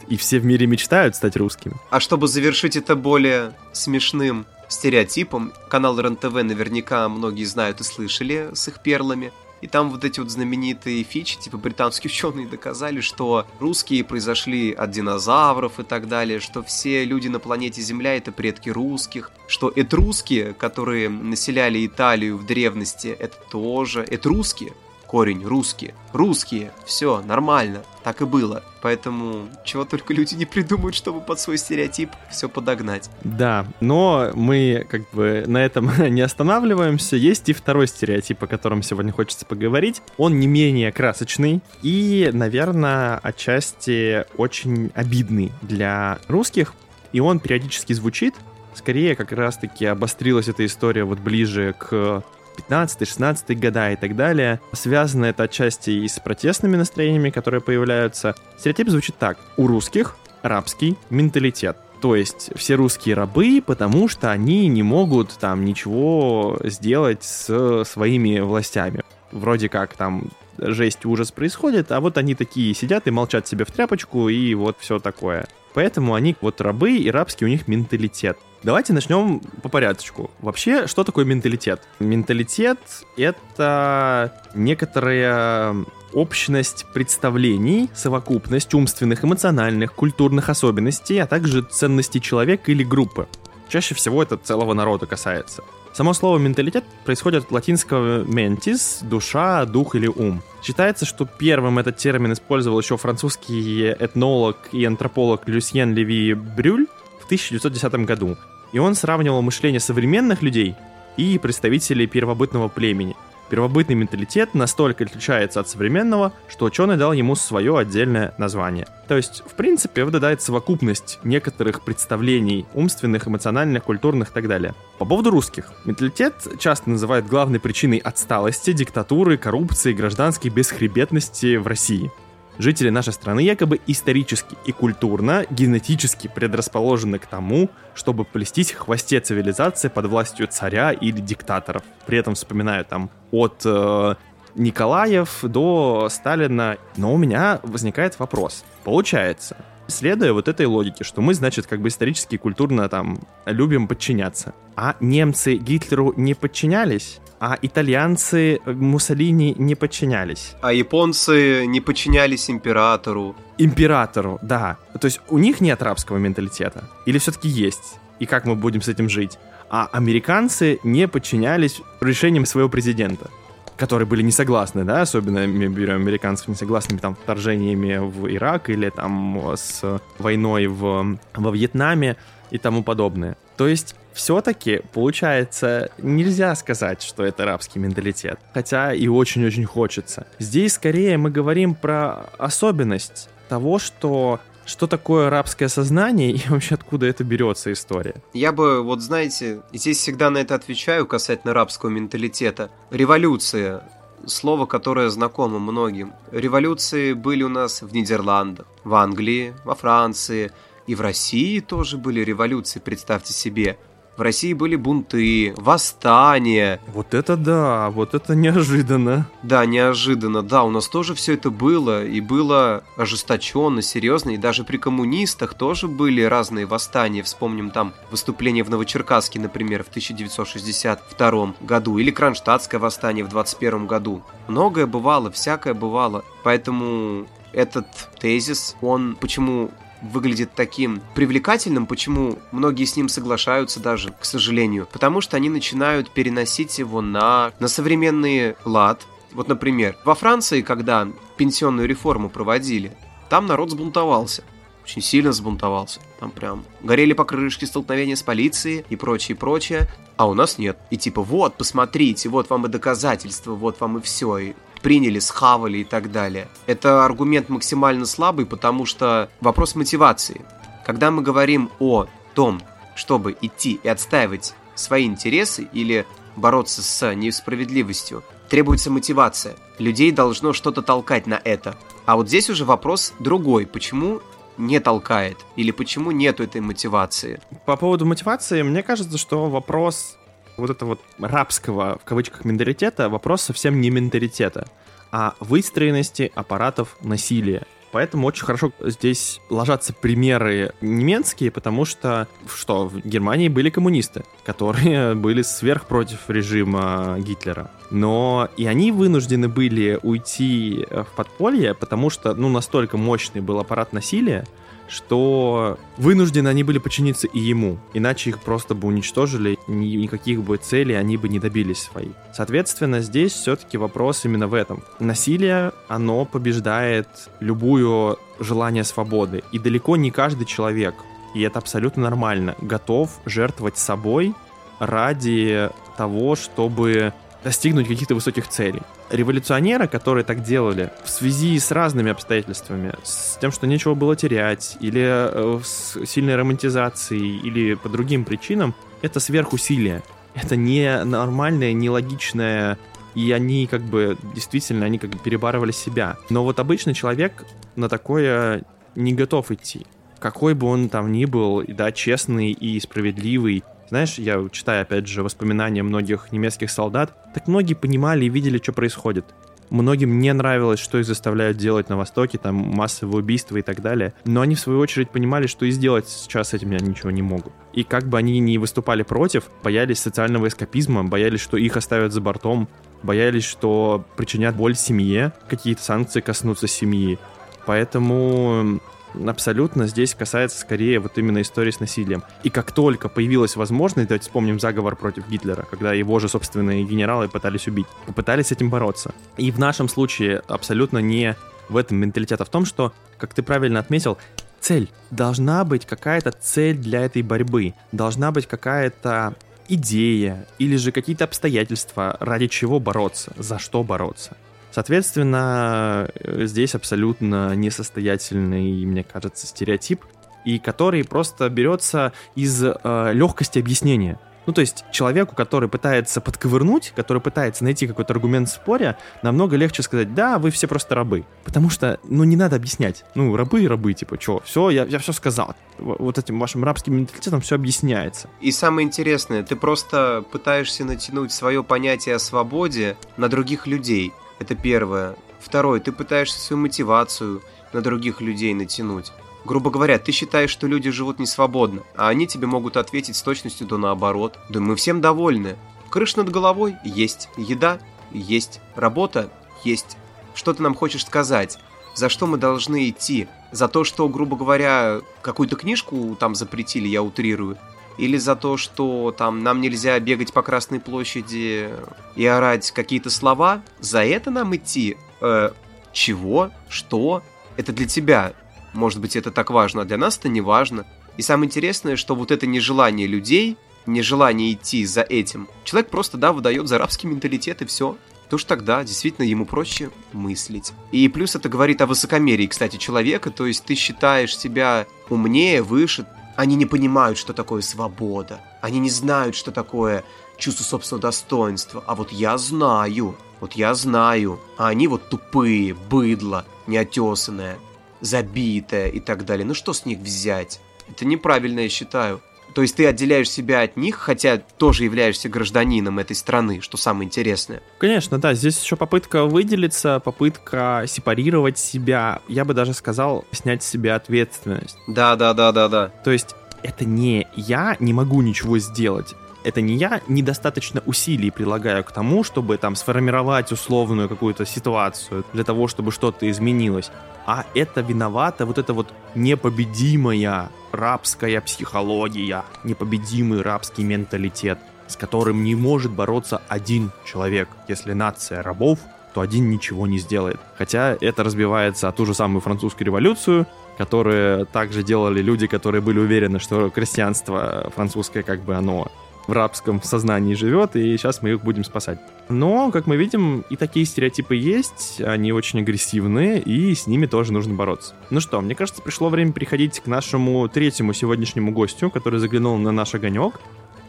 [0.08, 1.74] и все в мире мечтают стать русскими.
[1.90, 8.68] А чтобы завершить это более смешным стереотипом, канал РНТВ наверняка многие знают и слышали с
[8.68, 9.32] их перлами.
[9.60, 14.92] И там вот эти вот знаменитые фичи, типа британские ученые доказали, что русские произошли от
[14.92, 20.54] динозавров и так далее, что все люди на планете Земля это предки русских, что этрусские,
[20.54, 24.74] которые населяли Италию в древности, это тоже этрусские,
[25.08, 25.94] корень русские.
[26.12, 28.62] Русские, все, нормально, так и было.
[28.82, 33.10] Поэтому чего только люди не придумают, чтобы под свой стереотип все подогнать.
[33.24, 37.16] Да, но мы как бы на этом не останавливаемся.
[37.16, 40.02] Есть и второй стереотип, о котором сегодня хочется поговорить.
[40.18, 46.74] Он не менее красочный и, наверное, отчасти очень обидный для русских.
[47.12, 48.34] И он периодически звучит,
[48.74, 52.22] скорее как раз-таки обострилась эта история вот ближе к
[52.58, 54.60] 15-16 года и так далее.
[54.72, 58.34] Связано это отчасти и с протестными настроениями, которые появляются.
[58.58, 59.38] Стереотип звучит так.
[59.56, 61.76] У русских рабский менталитет.
[62.00, 68.38] То есть все русские рабы, потому что они не могут там ничего сделать с своими
[68.38, 69.02] властями.
[69.32, 73.72] Вроде как там жесть, ужас происходит, а вот они такие сидят и молчат себе в
[73.72, 75.48] тряпочку, и вот все такое.
[75.74, 78.38] Поэтому они вот рабы, и рабский у них менталитет.
[78.62, 80.30] Давайте начнем по порядочку.
[80.40, 81.80] Вообще, что такое менталитет?
[82.00, 82.78] Менталитет—
[83.16, 85.76] это некоторая
[86.12, 93.28] общность представлений, совокупность умственных, эмоциональных, культурных особенностей, а также ценностей человека или группы.
[93.68, 95.62] Чаще всего это целого народа касается.
[95.92, 100.42] Само слово «менталитет» происходит от латинского «mentis»— душа, дух или ум.
[100.62, 106.86] Считается, что первым этот термин использовал еще французский этнолог и антрополог Люсьен Леви Брюль
[107.28, 108.36] 1910 году.
[108.72, 110.74] И он сравнивал мышление современных людей
[111.16, 113.16] и представителей первобытного племени—
[113.48, 118.86] Первобытный менталитет настолько отличается от современного, что ученый дал ему свое отдельное название.
[119.08, 124.74] То есть, в принципе, выдает совокупность некоторых представлений умственных, эмоциональных, культурных и так далее.
[124.98, 125.72] По поводу русских.
[125.86, 132.10] Менталитет часто называют главной причиной отсталости, диктатуры, коррупции, гражданской бесхребетности в России.
[132.58, 139.20] Жители нашей страны якобы исторически и культурно, генетически предрасположены к тому, чтобы плестись в хвосте
[139.20, 141.82] цивилизации под властью царя или диктаторов.
[142.06, 144.14] При этом вспоминаю там от э,
[144.56, 146.76] Николаев до Сталина.
[146.96, 148.64] Но у меня возникает вопрос.
[148.82, 149.56] Получается,
[149.88, 154.54] следуя вот этой логике, что мы, значит, как бы исторически и культурно там любим подчиняться,
[154.76, 160.54] а немцы Гитлеру не подчинялись, а итальянцы Муссолини не подчинялись.
[160.60, 163.34] А японцы не подчинялись императору.
[163.58, 164.76] Императору, да.
[165.00, 166.84] То есть у них нет арабского менталитета?
[167.06, 167.98] Или все-таки есть?
[168.18, 169.38] И как мы будем с этим жить?
[169.70, 173.30] А американцы не подчинялись решениям своего президента
[173.78, 178.68] которые были не согласны, да, особенно мы берем американцев не согласными там вторжениями в Ирак
[178.70, 182.16] или там с войной в, во Вьетнаме
[182.50, 183.36] и тому подобное.
[183.56, 188.40] То есть все-таки, получается, нельзя сказать, что это арабский менталитет.
[188.52, 190.26] Хотя и очень-очень хочется.
[190.40, 197.06] Здесь скорее мы говорим про особенность того, что что такое арабское сознание и вообще откуда
[197.06, 198.14] это берется история?
[198.34, 202.70] Я бы, вот знаете, здесь всегда на это отвечаю касательно арабского менталитета.
[202.90, 203.82] Революция
[204.26, 206.12] слово, которое знакомо многим.
[206.30, 210.52] Революции были у нас в Нидерландах, в Англии, во Франции,
[210.86, 213.78] и в России тоже были революции, представьте себе.
[214.18, 216.80] В России были бунты, восстания.
[216.88, 219.30] Вот это да, вот это неожиданно.
[219.44, 224.64] Да, неожиданно, да, у нас тоже все это было, и было ожесточенно, серьезно, и даже
[224.64, 227.22] при коммунистах тоже были разные восстания.
[227.22, 234.24] Вспомним там выступление в Новочеркасске, например, в 1962 году, или Кронштадтское восстание в 21 году.
[234.48, 237.86] Многое бывало, всякое бывало, поэтому этот
[238.18, 239.70] тезис, он почему
[240.02, 244.88] выглядит таким привлекательным, почему многие с ним соглашаются даже, к сожалению.
[244.92, 249.06] Потому что они начинают переносить его на, на современный лад.
[249.32, 252.96] Вот, например, во Франции, когда пенсионную реформу проводили,
[253.28, 254.42] там народ сбунтовался.
[254.84, 256.00] Очень сильно сбунтовался.
[256.18, 259.86] Там прям горели покрышки, столкновения с полицией и прочее, прочее.
[260.16, 260.78] А у нас нет.
[260.90, 264.38] И типа, вот, посмотрите, вот вам и доказательства, вот вам и все.
[264.38, 266.48] И приняли, схавали и так далее.
[266.66, 270.42] Это аргумент максимально слабый, потому что вопрос мотивации.
[270.84, 272.60] Когда мы говорим о том,
[272.94, 279.56] чтобы идти и отстаивать свои интересы или бороться с несправедливостью, требуется мотивация.
[279.78, 281.76] Людей должно что-то толкать на это.
[282.06, 283.66] А вот здесь уже вопрос другой.
[283.66, 284.20] Почему
[284.56, 285.38] не толкает?
[285.56, 287.40] Или почему нету этой мотивации?
[287.66, 290.17] По поводу мотивации, мне кажется, что вопрос
[290.58, 294.68] вот этого вот рабского, в кавычках, менталитета вопрос совсем не менталитета,
[295.10, 297.66] а выстроенности аппаратов насилия.
[297.90, 305.14] Поэтому очень хорошо здесь ложатся примеры немецкие, потому что, что в Германии были коммунисты, которые
[305.16, 307.70] были сверх против режима Гитлера.
[307.90, 313.94] Но и они вынуждены были уйти в подполье, потому что, ну, настолько мощный был аппарат
[313.94, 314.46] насилия,
[314.88, 320.56] что вынуждены они были подчиниться и ему, иначе их просто бы уничтожили, ни, никаких бы
[320.56, 322.12] целей они бы не добились своих.
[322.34, 324.82] Соответственно, здесь все-таки вопрос именно в этом.
[324.98, 327.08] Насилие, оно побеждает
[327.40, 330.94] любую желание свободы, и далеко не каждый человек,
[331.34, 334.34] и это абсолютно нормально, готов жертвовать собой
[334.78, 337.12] ради того, чтобы
[337.44, 338.82] достигнуть каких-то высоких целей.
[339.10, 344.76] Революционеры, которые так делали, в связи с разными обстоятельствами, с тем, что нечего было терять,
[344.80, 350.02] или э, с сильной романтизацией, или по другим причинам, это сверхусилие.
[350.34, 352.78] Это не нормальное, нелогичное
[353.14, 356.16] и они как бы действительно они как бы перебарывали себя.
[356.30, 358.62] Но вот обычный человек на такое
[358.94, 359.86] не готов идти.
[360.20, 365.22] Какой бы он там ни был, да, честный и справедливый, знаешь, я читаю, опять же,
[365.22, 369.24] воспоминания многих немецких солдат, так многие понимали и видели, что происходит.
[369.70, 374.14] Многим не нравилось, что их заставляют делать на Востоке, там массовые убийства и так далее.
[374.24, 377.22] Но они, в свою очередь, понимали, что и сделать сейчас с этим они ничего не
[377.22, 377.52] могут.
[377.74, 382.20] И как бы они ни выступали против, боялись социального эскапизма, боялись, что их оставят за
[382.20, 382.68] бортом,
[383.02, 387.18] боялись, что причинят боль семье, какие-то санкции коснутся семьи.
[387.66, 388.80] Поэтому
[389.26, 392.22] абсолютно здесь касается скорее вот именно истории с насилием.
[392.42, 397.28] И как только появилась возможность, давайте вспомним заговор против Гитлера, когда его же собственные генералы
[397.28, 399.14] пытались убить, попытались с этим бороться.
[399.36, 401.36] И в нашем случае абсолютно не
[401.68, 404.18] в этом менталитет, а в том, что, как ты правильно отметил,
[404.60, 404.90] цель.
[405.10, 407.74] Должна быть какая-то цель для этой борьбы.
[407.92, 409.34] Должна быть какая-то
[409.68, 414.36] идея или же какие-то обстоятельства, ради чего бороться, за что бороться.
[414.70, 420.04] Соответственно, э, здесь абсолютно несостоятельный, мне кажется, стереотип,
[420.44, 424.18] и который просто берется из э, легкости объяснения.
[424.48, 429.56] Ну, то есть человеку, который пытается подковырнуть, который пытается найти какой-то аргумент в споре, намного
[429.56, 431.26] легче сказать, да, вы все просто рабы.
[431.44, 433.04] Потому что, ну, не надо объяснять.
[433.14, 435.54] Ну, рабы и рабы, типа, что, все, я, я все сказал.
[435.76, 438.30] Вот этим вашим рабским менталитетом все объясняется.
[438.40, 444.14] И самое интересное, ты просто пытаешься натянуть свое понятие о свободе на других людей.
[444.38, 445.16] Это первое.
[445.40, 449.12] Второе, ты пытаешься свою мотивацию на других людей натянуть.
[449.44, 453.22] Грубо говоря, ты считаешь, что люди живут не свободно, а они тебе могут ответить с
[453.22, 454.38] точностью до наоборот.
[454.48, 455.56] Да мы всем довольны.
[455.90, 457.78] Крыш над головой есть, еда
[458.12, 459.30] есть, работа
[459.64, 459.96] есть.
[460.34, 461.58] Что ты нам хочешь сказать?
[461.94, 463.26] За что мы должны идти?
[463.50, 467.56] За то, что, грубо говоря, какую-то книжку там запретили, я утрирую?
[467.98, 471.70] Или за то, что там нам нельзя бегать по Красной площади
[472.16, 474.96] и орать какие-то слова, за это нам идти?
[475.20, 475.50] Э,
[475.92, 476.50] чего?
[476.68, 477.22] Что?
[477.56, 478.32] Это для тебя.
[478.72, 480.86] Может быть, это так важно, а для нас это не важно.
[481.16, 483.56] И самое интересное, что вот это нежелание людей,
[483.86, 487.96] нежелание идти за этим, человек просто, да, выдает за рабский менталитет и все.
[488.30, 490.72] То что тогда действительно ему проще мыслить.
[490.92, 496.06] И плюс это говорит о высокомерии, кстати, человека, то есть ты считаешь себя умнее, выше,
[496.38, 498.40] они не понимают, что такое свобода.
[498.60, 500.04] Они не знают, что такое
[500.36, 501.82] чувство собственного достоинства.
[501.84, 503.16] А вот я знаю.
[503.40, 504.38] Вот я знаю.
[504.56, 507.58] А они вот тупые, быдло, неотесанное,
[508.00, 509.44] забитое и так далее.
[509.44, 510.60] Ну что с них взять?
[510.88, 512.20] Это неправильно, я считаю.
[512.54, 517.06] То есть ты отделяешь себя от них, хотя тоже являешься гражданином этой страны, что самое
[517.06, 517.62] интересное.
[517.78, 523.68] Конечно, да, здесь еще попытка выделиться, попытка сепарировать себя, я бы даже сказал, снять с
[523.68, 524.76] себя ответственность.
[524.88, 525.88] Да, да, да, да, да.
[526.04, 531.84] То есть это не я не могу ничего сделать, это не я недостаточно усилий прилагаю
[531.84, 536.90] к тому, чтобы там сформировать условную какую-то ситуацию для того, чтобы что-то изменилось,
[537.28, 545.54] а это виновата вот эта вот непобедимая рабская психология, непобедимый рабский менталитет, с которым не
[545.54, 547.50] может бороться один человек.
[547.68, 548.78] Если нация рабов,
[549.12, 550.40] то один ничего не сделает.
[550.56, 555.98] Хотя это разбивается о ту же самую французскую революцию, которые также делали люди, которые были
[555.98, 558.90] уверены, что крестьянство французское как бы оно
[559.28, 562.00] в рабском сознании живет, и сейчас мы их будем спасать.
[562.28, 567.32] Но, как мы видим, и такие стереотипы есть, они очень агрессивные, и с ними тоже
[567.32, 567.94] нужно бороться.
[568.10, 572.72] Ну что, мне кажется, пришло время переходить к нашему третьему сегодняшнему гостю, который заглянул на
[572.72, 573.38] наш огонек,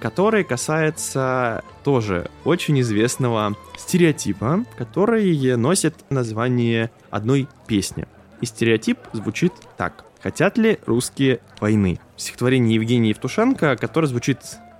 [0.01, 8.07] который касается тоже очень известного стереотипа, который носит название одной песни.
[8.41, 10.05] И стереотип звучит так.
[10.21, 11.99] Хотят ли русские войны?
[12.17, 14.39] Стихотворение Евгения Евтушенко, которое звучит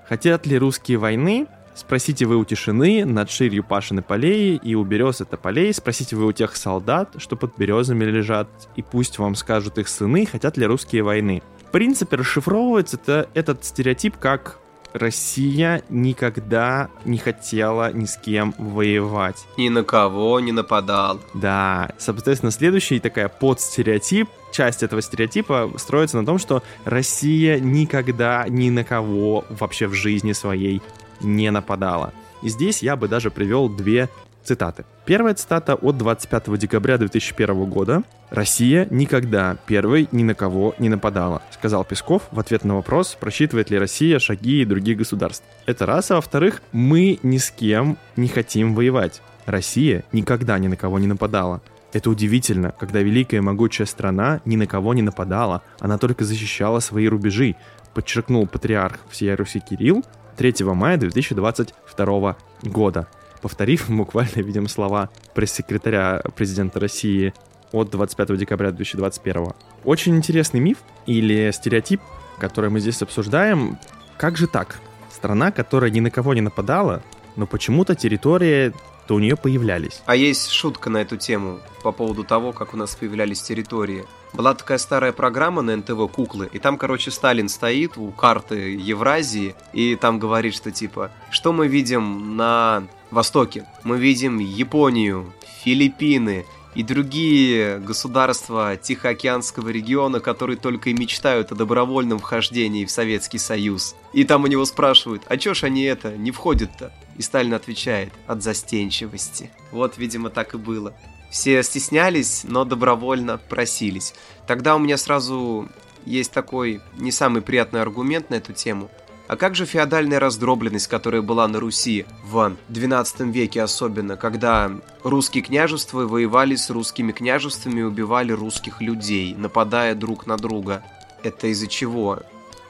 [0.10, 1.46] Хотят ли русские войны?
[1.76, 5.72] Спросите вы у тишины, над ширью пашины полей, и у берез это полей.
[5.72, 10.26] Спросите вы у тех солдат, что под березами лежат, и пусть вам скажут их сыны,
[10.26, 11.44] хотят ли русские войны.
[11.68, 14.59] В принципе, расшифровывается это, этот стереотип как
[14.94, 19.46] Россия никогда не хотела ни с кем воевать.
[19.58, 21.20] Ни на кого не нападал.
[21.34, 28.70] Да, соответственно, следующий такая подстереотип, часть этого стереотипа строится на том, что Россия никогда ни
[28.70, 30.82] на кого вообще в жизни своей
[31.22, 32.14] не нападала.
[32.42, 34.10] И здесь я бы даже привел две
[34.50, 34.84] Цитаты.
[35.06, 38.02] Первая цитата от 25 декабря 2001 года.
[38.32, 43.70] «Россия никогда первой ни на кого не нападала», сказал Песков в ответ на вопрос, просчитывает
[43.70, 45.46] ли Россия шаги и других государств.
[45.68, 49.22] Это раз, а во-вторых, мы ни с кем не хотим воевать.
[49.46, 51.62] Россия никогда ни на кого не нападала.
[51.94, 56.80] Это удивительно, когда великая и могучая страна ни на кого не нападала, она только защищала
[56.80, 57.56] свои рубежи,
[57.94, 60.04] подчеркнул патриарх всея Руси Кирилл
[60.38, 63.08] 3 мая 2022 года
[63.42, 67.34] повторив буквально, видим, слова пресс-секретаря президента России
[67.72, 69.54] от 25 декабря 2021.
[69.84, 72.02] Очень интересный миф или стереотип,
[72.40, 73.78] который мы здесь обсуждаем.
[74.18, 74.80] Как же так?
[75.12, 77.04] Страна, которая ни на кого не нападала,
[77.36, 78.74] но почему-то территория
[79.10, 80.04] то у нее появлялись.
[80.06, 84.06] А есть шутка на эту тему по поводу того, как у нас появлялись территории.
[84.34, 89.56] Была такая старая программа на НТВ «Куклы», и там, короче, Сталин стоит у карты Евразии,
[89.74, 93.66] и там говорит, что типа, что мы видим на Востоке?
[93.84, 95.34] Мы видим Японию,
[95.64, 96.46] Филиппины,
[96.76, 103.96] и другие государства Тихоокеанского региона, которые только и мечтают о добровольном вхождении в Советский Союз.
[104.14, 106.94] И там у него спрашивают, а чё ж они это, не входят-то?
[107.18, 109.52] И Сталин отвечает, от застенчивости.
[109.72, 110.94] Вот, видимо, так и было.
[111.32, 114.14] Все стеснялись, но добровольно просились.
[114.48, 115.68] Тогда у меня сразу
[116.06, 118.90] есть такой не самый приятный аргумент на эту тему.
[119.30, 124.72] А как же феодальная раздробленность, которая была на Руси в XII веке особенно, когда
[125.04, 130.82] русские княжества воевали с русскими княжествами и убивали русских людей, нападая друг на друга?
[131.22, 132.22] Это из-за чего?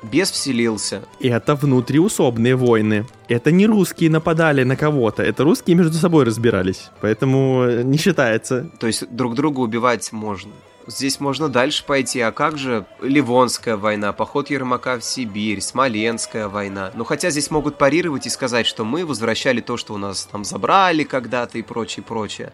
[0.03, 1.03] Бес вселился.
[1.21, 3.05] Это внутриусобные войны.
[3.29, 6.89] Это не русские нападали на кого-то, это русские между собой разбирались.
[6.99, 8.69] Поэтому не считается.
[8.81, 10.51] То есть друг друга убивать можно.
[10.89, 12.19] Здесь можно дальше пойти.
[12.19, 16.91] А как же Ливонская война, поход Ермака в Сибирь, Смоленская война?
[16.95, 20.43] Ну, хотя здесь могут парировать и сказать, что мы возвращали то, что у нас там
[20.43, 22.53] забрали когда-то и прочее, прочее.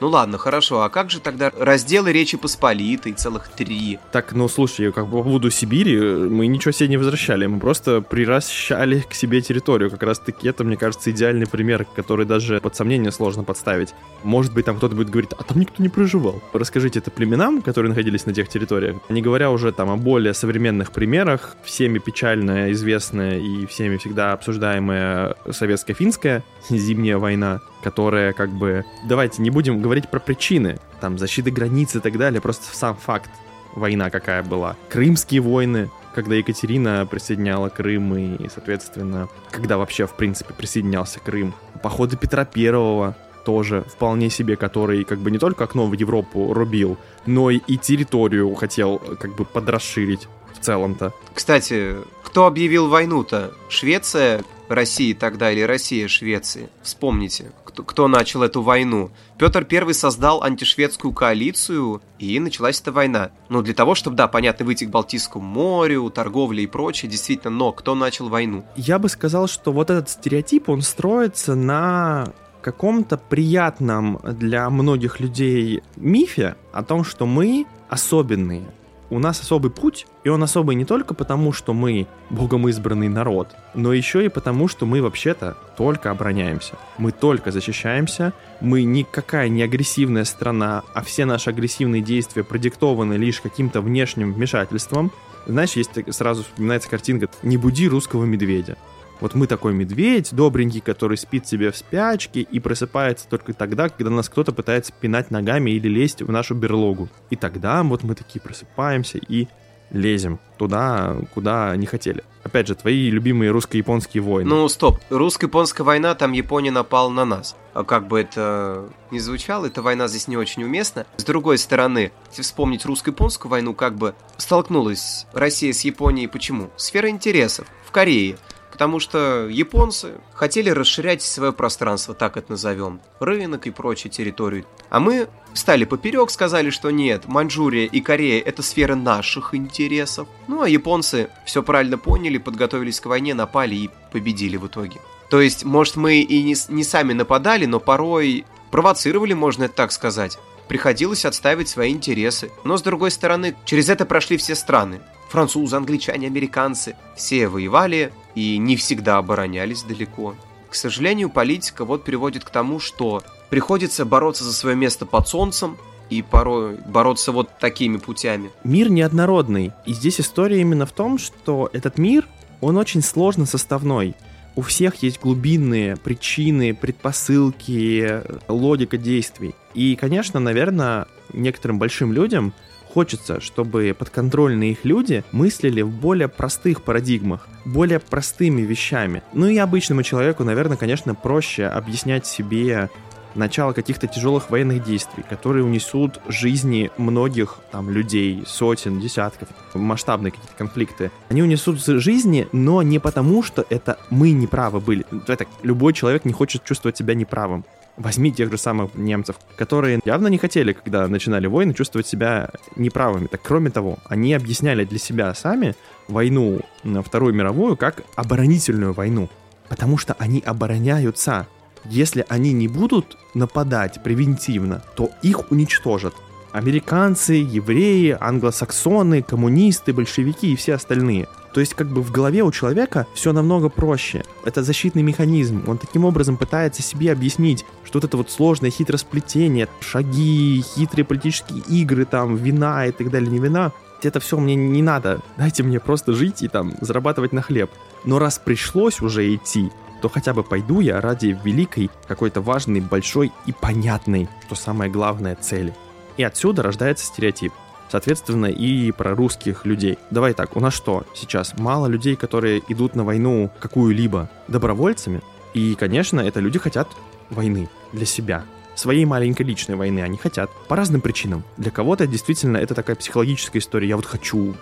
[0.00, 3.98] Ну ладно, хорошо, а как же тогда разделы Речи Посполитой, целых три?
[4.12, 9.00] Так, ну слушай, как по поводу Сибири, мы ничего себе не возвращали, мы просто приращали
[9.00, 9.90] к себе территорию.
[9.90, 13.94] Как раз таки это, мне кажется, идеальный пример, который даже под сомнение сложно подставить.
[14.24, 16.42] Может быть, там кто-то будет говорить, а там никто не проживал.
[16.52, 20.90] Расскажите это племенам, которые находились на тех территориях, не говоря уже там о более современных
[20.90, 28.84] примерах, всеми печально известная и всеми всегда обсуждаемая советско-финская зимняя война, которая как бы...
[29.04, 33.30] Давайте не будем говорить про причины, там, защиты границ и так далее, просто сам факт
[33.74, 34.74] война какая была.
[34.88, 41.54] Крымские войны, когда Екатерина присоединяла Крым и, соответственно, когда вообще, в принципе, присоединялся Крым.
[41.82, 43.14] Походы Петра Первого
[43.44, 48.54] тоже вполне себе, который как бы не только окно в Европу рубил, но и территорию
[48.54, 50.26] хотел как бы подрасширить
[50.64, 51.12] целом-то.
[51.34, 53.52] Кстати, кто объявил войну-то?
[53.68, 56.68] Швеция России тогда или Россия Швеции?
[56.82, 59.10] Вспомните, кто, кто начал эту войну.
[59.38, 63.30] Петр I создал антишведскую коалицию, и началась эта война.
[63.48, 67.72] Ну, для того, чтобы, да, понятно, выйти к Балтийскому морю, торговле и прочее, действительно, но
[67.72, 68.64] кто начал войну?
[68.76, 75.82] Я бы сказал, что вот этот стереотип, он строится на каком-то приятном для многих людей
[75.96, 78.64] мифе о том, что мы особенные,
[79.10, 83.48] у нас особый путь, и он особый не только потому, что мы богом избранный народ,
[83.74, 86.74] но еще и потому, что мы вообще-то только обороняемся.
[86.98, 93.40] Мы только защищаемся, мы никакая не агрессивная страна, а все наши агрессивные действия продиктованы лишь
[93.40, 95.12] каким-то внешним вмешательством.
[95.46, 98.76] Знаешь, есть сразу вспоминается картинка «Не буди русского медведя».
[99.20, 104.10] Вот мы такой медведь добренький, который спит себе в спячке и просыпается только тогда, когда
[104.10, 107.08] нас кто-то пытается пинать ногами или лезть в нашу берлогу.
[107.30, 109.48] И тогда вот мы такие просыпаемся и
[109.90, 112.24] лезем туда, куда не хотели.
[112.42, 114.50] Опять же, твои любимые русско-японские войны.
[114.50, 114.98] Ну, стоп.
[115.08, 117.56] Русско-японская война, там Япония напала на нас.
[117.72, 121.06] А как бы это ни звучало, эта война здесь не очень уместна.
[121.16, 126.70] С другой стороны, если вспомнить русско-японскую войну, как бы столкнулась Россия с Японией почему?
[126.76, 127.66] Сфера интересов.
[127.86, 128.36] В Корее
[128.74, 134.64] потому что японцы хотели расширять свое пространство, так это назовем, рынок и прочие территории.
[134.90, 140.26] А мы стали поперек, сказали, что нет, Маньчжурия и Корея это сфера наших интересов.
[140.48, 145.00] Ну а японцы все правильно поняли, подготовились к войне, напали и победили в итоге.
[145.30, 149.92] То есть, может, мы и не, не сами нападали, но порой провоцировали, можно это так
[149.92, 150.36] сказать.
[150.68, 152.50] Приходилось отстаивать свои интересы.
[152.64, 155.00] Но, с другой стороны, через это прошли все страны
[155.34, 156.94] французы, англичане, американцы.
[157.16, 160.36] Все воевали и не всегда оборонялись далеко.
[160.70, 165.76] К сожалению, политика вот приводит к тому, что приходится бороться за свое место под солнцем,
[166.08, 168.50] и порой бороться вот такими путями.
[168.62, 169.72] Мир неоднородный.
[169.86, 172.28] И здесь история именно в том, что этот мир,
[172.60, 174.14] он очень сложно составной.
[174.56, 179.54] У всех есть глубинные причины, предпосылки, логика действий.
[179.74, 182.54] И, конечно, наверное, некоторым большим людям
[182.94, 189.24] Хочется, чтобы подконтрольные их люди мыслили в более простых парадигмах, более простыми вещами.
[189.32, 192.90] Ну и обычному человеку, наверное, конечно, проще объяснять себе
[193.34, 200.54] начало каких-то тяжелых военных действий, которые унесут жизни многих там людей, сотен, десятков, масштабные какие-то
[200.56, 201.10] конфликты.
[201.28, 205.04] Они унесут жизни, но не потому, что это мы неправы были.
[205.26, 207.64] Это любой человек не хочет чувствовать себя неправым.
[207.96, 213.28] Возьми тех же самых немцев, которые явно не хотели, когда начинали войны, чувствовать себя неправыми.
[213.28, 215.76] Так кроме того, они объясняли для себя сами
[216.08, 216.60] войну
[217.04, 219.30] Вторую мировую как оборонительную войну.
[219.68, 221.46] Потому что они обороняются.
[221.84, 226.14] Если они не будут нападать превентивно, то их уничтожат.
[226.52, 231.26] Американцы, евреи, англосаксоны, коммунисты, большевики и все остальные.
[231.52, 234.24] То есть как бы в голове у человека все намного проще.
[234.44, 235.64] Это защитный механизм.
[235.66, 241.60] Он таким образом пытается себе объяснить, что вот это вот сложное хитросплетение, шаги, хитрые политические
[241.68, 243.72] игры, там, вина и так далее, не вина,
[244.02, 245.20] это все мне не надо.
[245.36, 247.70] Дайте мне просто жить и там зарабатывать на хлеб.
[248.04, 249.70] Но раз пришлось уже идти,
[250.04, 255.34] то хотя бы пойду я ради великой, какой-то важной, большой и понятной, что самое главное,
[255.34, 255.74] цели.
[256.18, 257.54] И отсюда рождается стереотип.
[257.90, 259.96] Соответственно, и про русских людей.
[260.10, 261.56] Давай так, у нас что сейчас?
[261.56, 265.22] Мало людей, которые идут на войну какую-либо добровольцами.
[265.54, 266.86] И, конечно, это люди хотят
[267.30, 268.44] войны для себя
[268.74, 270.50] своей маленькой личной войны они хотят.
[270.68, 271.44] По разным причинам.
[271.56, 273.88] Для кого-то действительно это такая психологическая история.
[273.88, 274.54] Я вот хочу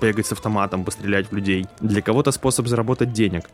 [0.00, 1.66] бегать с автоматом, пострелять в людей.
[1.78, 3.44] Для кого-то способ заработать денег.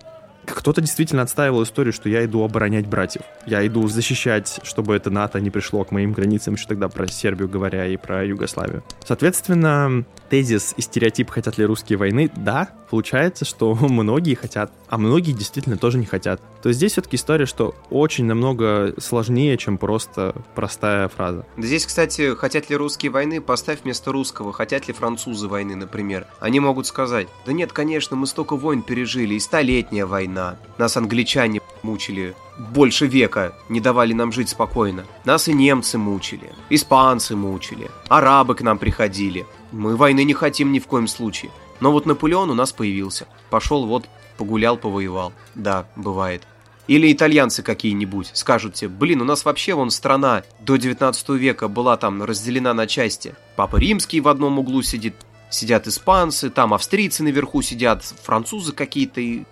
[0.64, 3.20] Кто-то действительно отстаивал историю, что я иду оборонять братьев.
[3.44, 7.50] Я иду защищать, чтобы это НАТО не пришло к моим границам, еще тогда про Сербию
[7.50, 8.82] говоря и про Югославию.
[9.04, 15.32] Соответственно, тезис и стереотип «хотят ли русские войны?» Да, получается, что многие хотят, а многие
[15.32, 16.40] действительно тоже не хотят.
[16.62, 21.44] То есть здесь все-таки история, что очень намного сложнее, чем просто простая фраза.
[21.58, 26.26] Здесь, кстати, хотят ли русские войны, поставь вместо русского, хотят ли французы войны, например.
[26.40, 30.53] Они могут сказать, да нет, конечно, мы столько войн пережили, и столетняя война.
[30.78, 35.04] Нас англичане мучили больше века, не давали нам жить спокойно.
[35.24, 39.46] Нас и немцы мучили, испанцы мучили, арабы к нам приходили.
[39.72, 41.50] Мы войны не хотим ни в коем случае.
[41.80, 43.26] Но вот Наполеон у нас появился.
[43.50, 45.32] Пошел вот, погулял, повоевал.
[45.54, 46.46] Да, бывает.
[46.86, 51.96] Или итальянцы какие-нибудь скажут тебе, блин, у нас вообще вон страна до 19 века была
[51.96, 53.34] там разделена на части.
[53.56, 55.14] Папа Римский в одном углу сидит,
[55.48, 59.44] сидят испанцы, там австрийцы наверху сидят, французы какие-то и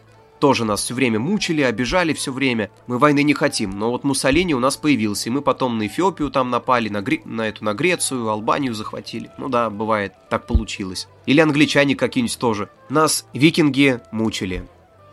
[0.43, 2.68] тоже нас все время мучили, обижали все время.
[2.88, 6.30] Мы войны не хотим, но вот Муссолини у нас появился, и мы потом на Эфиопию
[6.30, 7.20] там напали, на, Гре...
[7.24, 9.30] на эту, на Грецию, Албанию захватили.
[9.38, 11.07] Ну да, бывает, так получилось.
[11.26, 12.68] Или англичане какие-нибудь тоже.
[12.88, 14.64] Нас викинги мучили.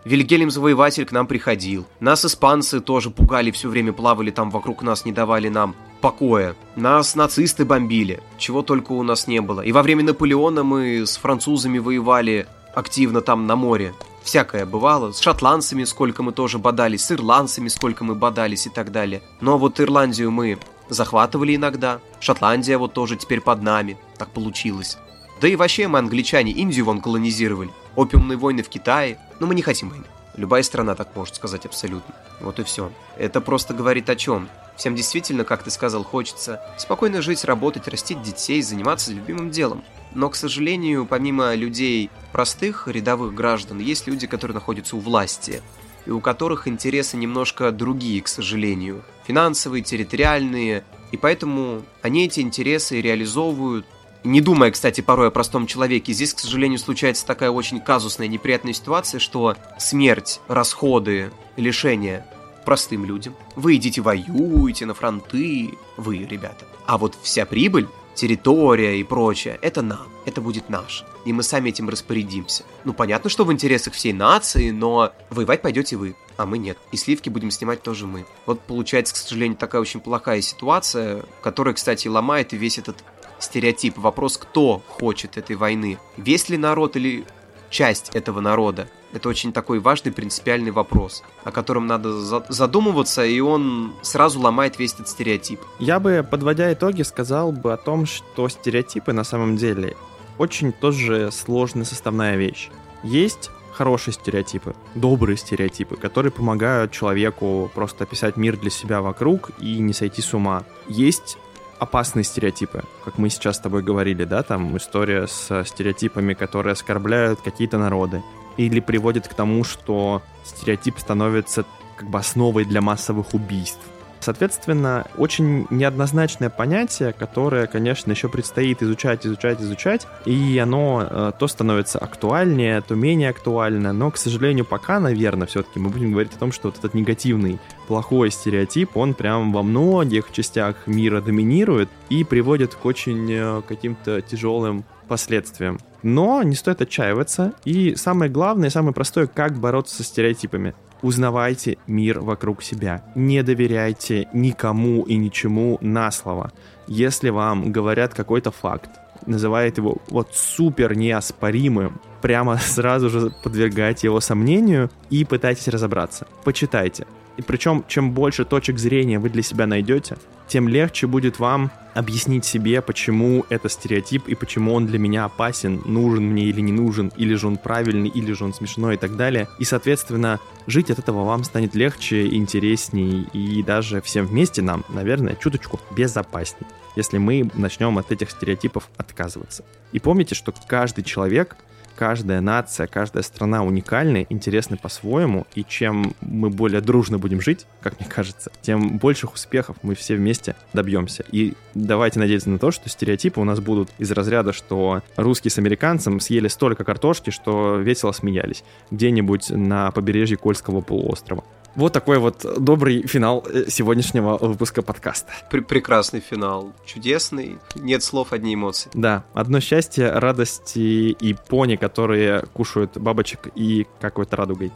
[0.03, 1.85] Вильгельм Завоеватель к нам приходил.
[1.99, 6.55] Нас испанцы тоже пугали, все время плавали там вокруг нас, не давали нам покоя.
[6.75, 9.61] Нас нацисты бомбили, чего только у нас не было.
[9.61, 13.93] И во время Наполеона мы с французами воевали активно там на море
[14.29, 15.11] всякое бывало.
[15.11, 19.23] С шотландцами сколько мы тоже бодались, с ирландцами сколько мы бодались и так далее.
[19.41, 21.99] Но вот Ирландию мы захватывали иногда.
[22.19, 23.97] Шотландия вот тоже теперь под нами.
[24.19, 24.97] Так получилось.
[25.41, 27.71] Да и вообще мы, англичане, Индию вон колонизировали.
[27.95, 29.17] Опиумные войны в Китае.
[29.39, 30.05] Но мы не хотим войны.
[30.39, 32.15] Любая страна так может сказать абсолютно.
[32.39, 32.93] Вот и все.
[33.17, 34.47] Это просто говорит о чем?
[34.77, 39.83] Всем действительно, как ты сказал, хочется спокойно жить, работать, растить детей, заниматься любимым делом.
[40.15, 45.61] Но, к сожалению, помимо людей простых, рядовых граждан, есть люди, которые находятся у власти,
[46.05, 49.03] и у которых интересы немножко другие, к сожалению.
[49.27, 53.85] Финансовые, территориальные, и поэтому они эти интересы реализовывают,
[54.23, 56.13] не думая, кстати, порой о простом человеке.
[56.13, 62.25] Здесь, к сожалению, случается такая очень казусная, неприятная ситуация, что смерть, расходы, лишения
[62.65, 63.35] простым людям.
[63.55, 66.65] Вы идите воюете на фронты, вы, ребята.
[66.85, 71.05] А вот вся прибыль территория и прочее, это нам, это будет наше.
[71.25, 72.63] И мы сами этим распорядимся.
[72.83, 76.77] Ну, понятно, что в интересах всей нации, но воевать пойдете вы, а мы нет.
[76.91, 78.25] И сливки будем снимать тоже мы.
[78.45, 83.03] Вот получается, к сожалению, такая очень плохая ситуация, которая, кстати, ломает весь этот
[83.39, 83.97] стереотип.
[83.97, 85.97] Вопрос, кто хочет этой войны.
[86.17, 87.25] Весь ли народ или
[87.69, 88.87] часть этого народа?
[89.11, 92.13] Это очень такой важный принципиальный вопрос, о котором надо
[92.51, 95.59] задумываться, и он сразу ломает весь этот стереотип.
[95.79, 99.97] Я бы, подводя итоги, сказал бы о том, что стереотипы на самом деле
[100.37, 102.69] очень тоже сложная составная вещь.
[103.03, 109.79] Есть хорошие стереотипы, добрые стереотипы, которые помогают человеку просто описать мир для себя вокруг и
[109.79, 110.65] не сойти с ума.
[110.87, 111.37] Есть
[111.79, 117.41] опасные стереотипы, как мы сейчас с тобой говорили, да, там история с стереотипами, которые оскорбляют
[117.41, 118.21] какие-то народы
[118.57, 121.65] или приводит к тому, что стереотип становится
[121.95, 123.79] как бы основой для массовых убийств.
[124.19, 131.47] Соответственно, очень неоднозначное понятие, которое, конечно, еще предстоит изучать, изучать, изучать, и оно э, то
[131.47, 136.39] становится актуальнее, то менее актуально, но, к сожалению, пока, наверное, все-таки мы будем говорить о
[136.39, 142.23] том, что вот этот негативный, плохой стереотип, он прям во многих частях мира доминирует и
[142.23, 145.79] приводит к очень э, каким-то тяжелым последствиям.
[146.01, 147.53] Но не стоит отчаиваться.
[147.65, 150.73] И самое главное, самое простое, как бороться со стереотипами.
[151.01, 153.03] Узнавайте мир вокруг себя.
[153.15, 156.51] Не доверяйте никому и ничему на слово.
[156.87, 158.89] Если вам говорят какой-то факт,
[159.25, 166.27] называет его вот супер неоспоримым, прямо сразу же подвергайте его сомнению и пытайтесь разобраться.
[166.43, 167.05] Почитайте.
[167.39, 170.17] И причем, чем больше точек зрения вы для себя найдете,
[170.49, 175.81] тем легче будет вам объяснить себе, почему это стереотип и почему он для меня опасен,
[175.85, 179.15] нужен мне или не нужен, или же он правильный, или же он смешной и так
[179.15, 179.47] далее.
[179.57, 185.37] И, соответственно, жить от этого вам станет легче, интересней и даже всем вместе нам, наверное,
[185.37, 186.67] чуточку безопасней,
[186.97, 189.63] если мы начнем от этих стереотипов отказываться.
[189.93, 191.55] И помните, что каждый человек
[191.99, 197.99] каждая нация, каждая страна уникальны, интересны по-своему, и чем мы более дружно будем жить, как
[197.99, 201.25] мне кажется, тем больших успехов мы все вместе добьемся.
[201.29, 205.57] И давайте надеяться на то, что стереотипы у нас будут из разряда, что русские с
[205.57, 211.43] американцем съели столько картошки, что весело смеялись где-нибудь на побережье Кольского полуострова.
[211.75, 215.31] Вот такой вот добрый финал э, сегодняшнего выпуска подкаста.
[215.51, 216.73] Пр прекрасный финал.
[216.85, 217.59] Чудесный.
[217.75, 218.89] Нет слов, одни эмоции.
[218.93, 224.71] Да, одно счастье, радости и пони, которые кушают бабочек и какой-то радугой.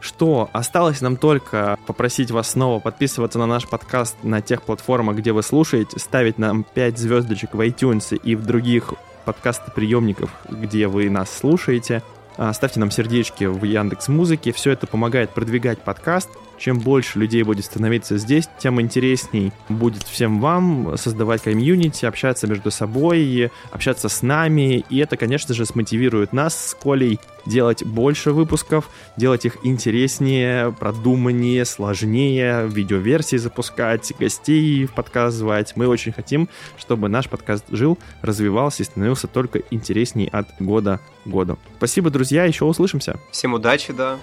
[0.00, 5.32] Что, осталось нам только попросить вас снова подписываться на наш подкаст на тех платформах, где
[5.32, 8.94] вы слушаете, ставить нам 5 звездочек в iTunes и в других
[9.24, 12.02] подкастоприемников, где вы нас слушаете–
[12.42, 14.50] а, ставьте нам сердечки в Яндекс Музыке.
[14.52, 16.30] Все это помогает продвигать подкаст.
[16.60, 22.70] Чем больше людей будет становиться здесь, тем интересней будет всем вам создавать комьюнити, общаться между
[22.70, 24.84] собой, общаться с нами.
[24.90, 31.64] И это, конечно же, смотивирует нас с Колей делать больше выпусков, делать их интереснее, продуманнее,
[31.64, 35.72] сложнее, видеоверсии запускать, гостей в подкаст звать.
[35.76, 41.28] Мы очень хотим, чтобы наш подкаст жил, развивался и становился только интересней от года к
[41.28, 41.58] году.
[41.78, 43.18] Спасибо, друзья, еще услышимся.
[43.30, 44.18] Всем удачи, да.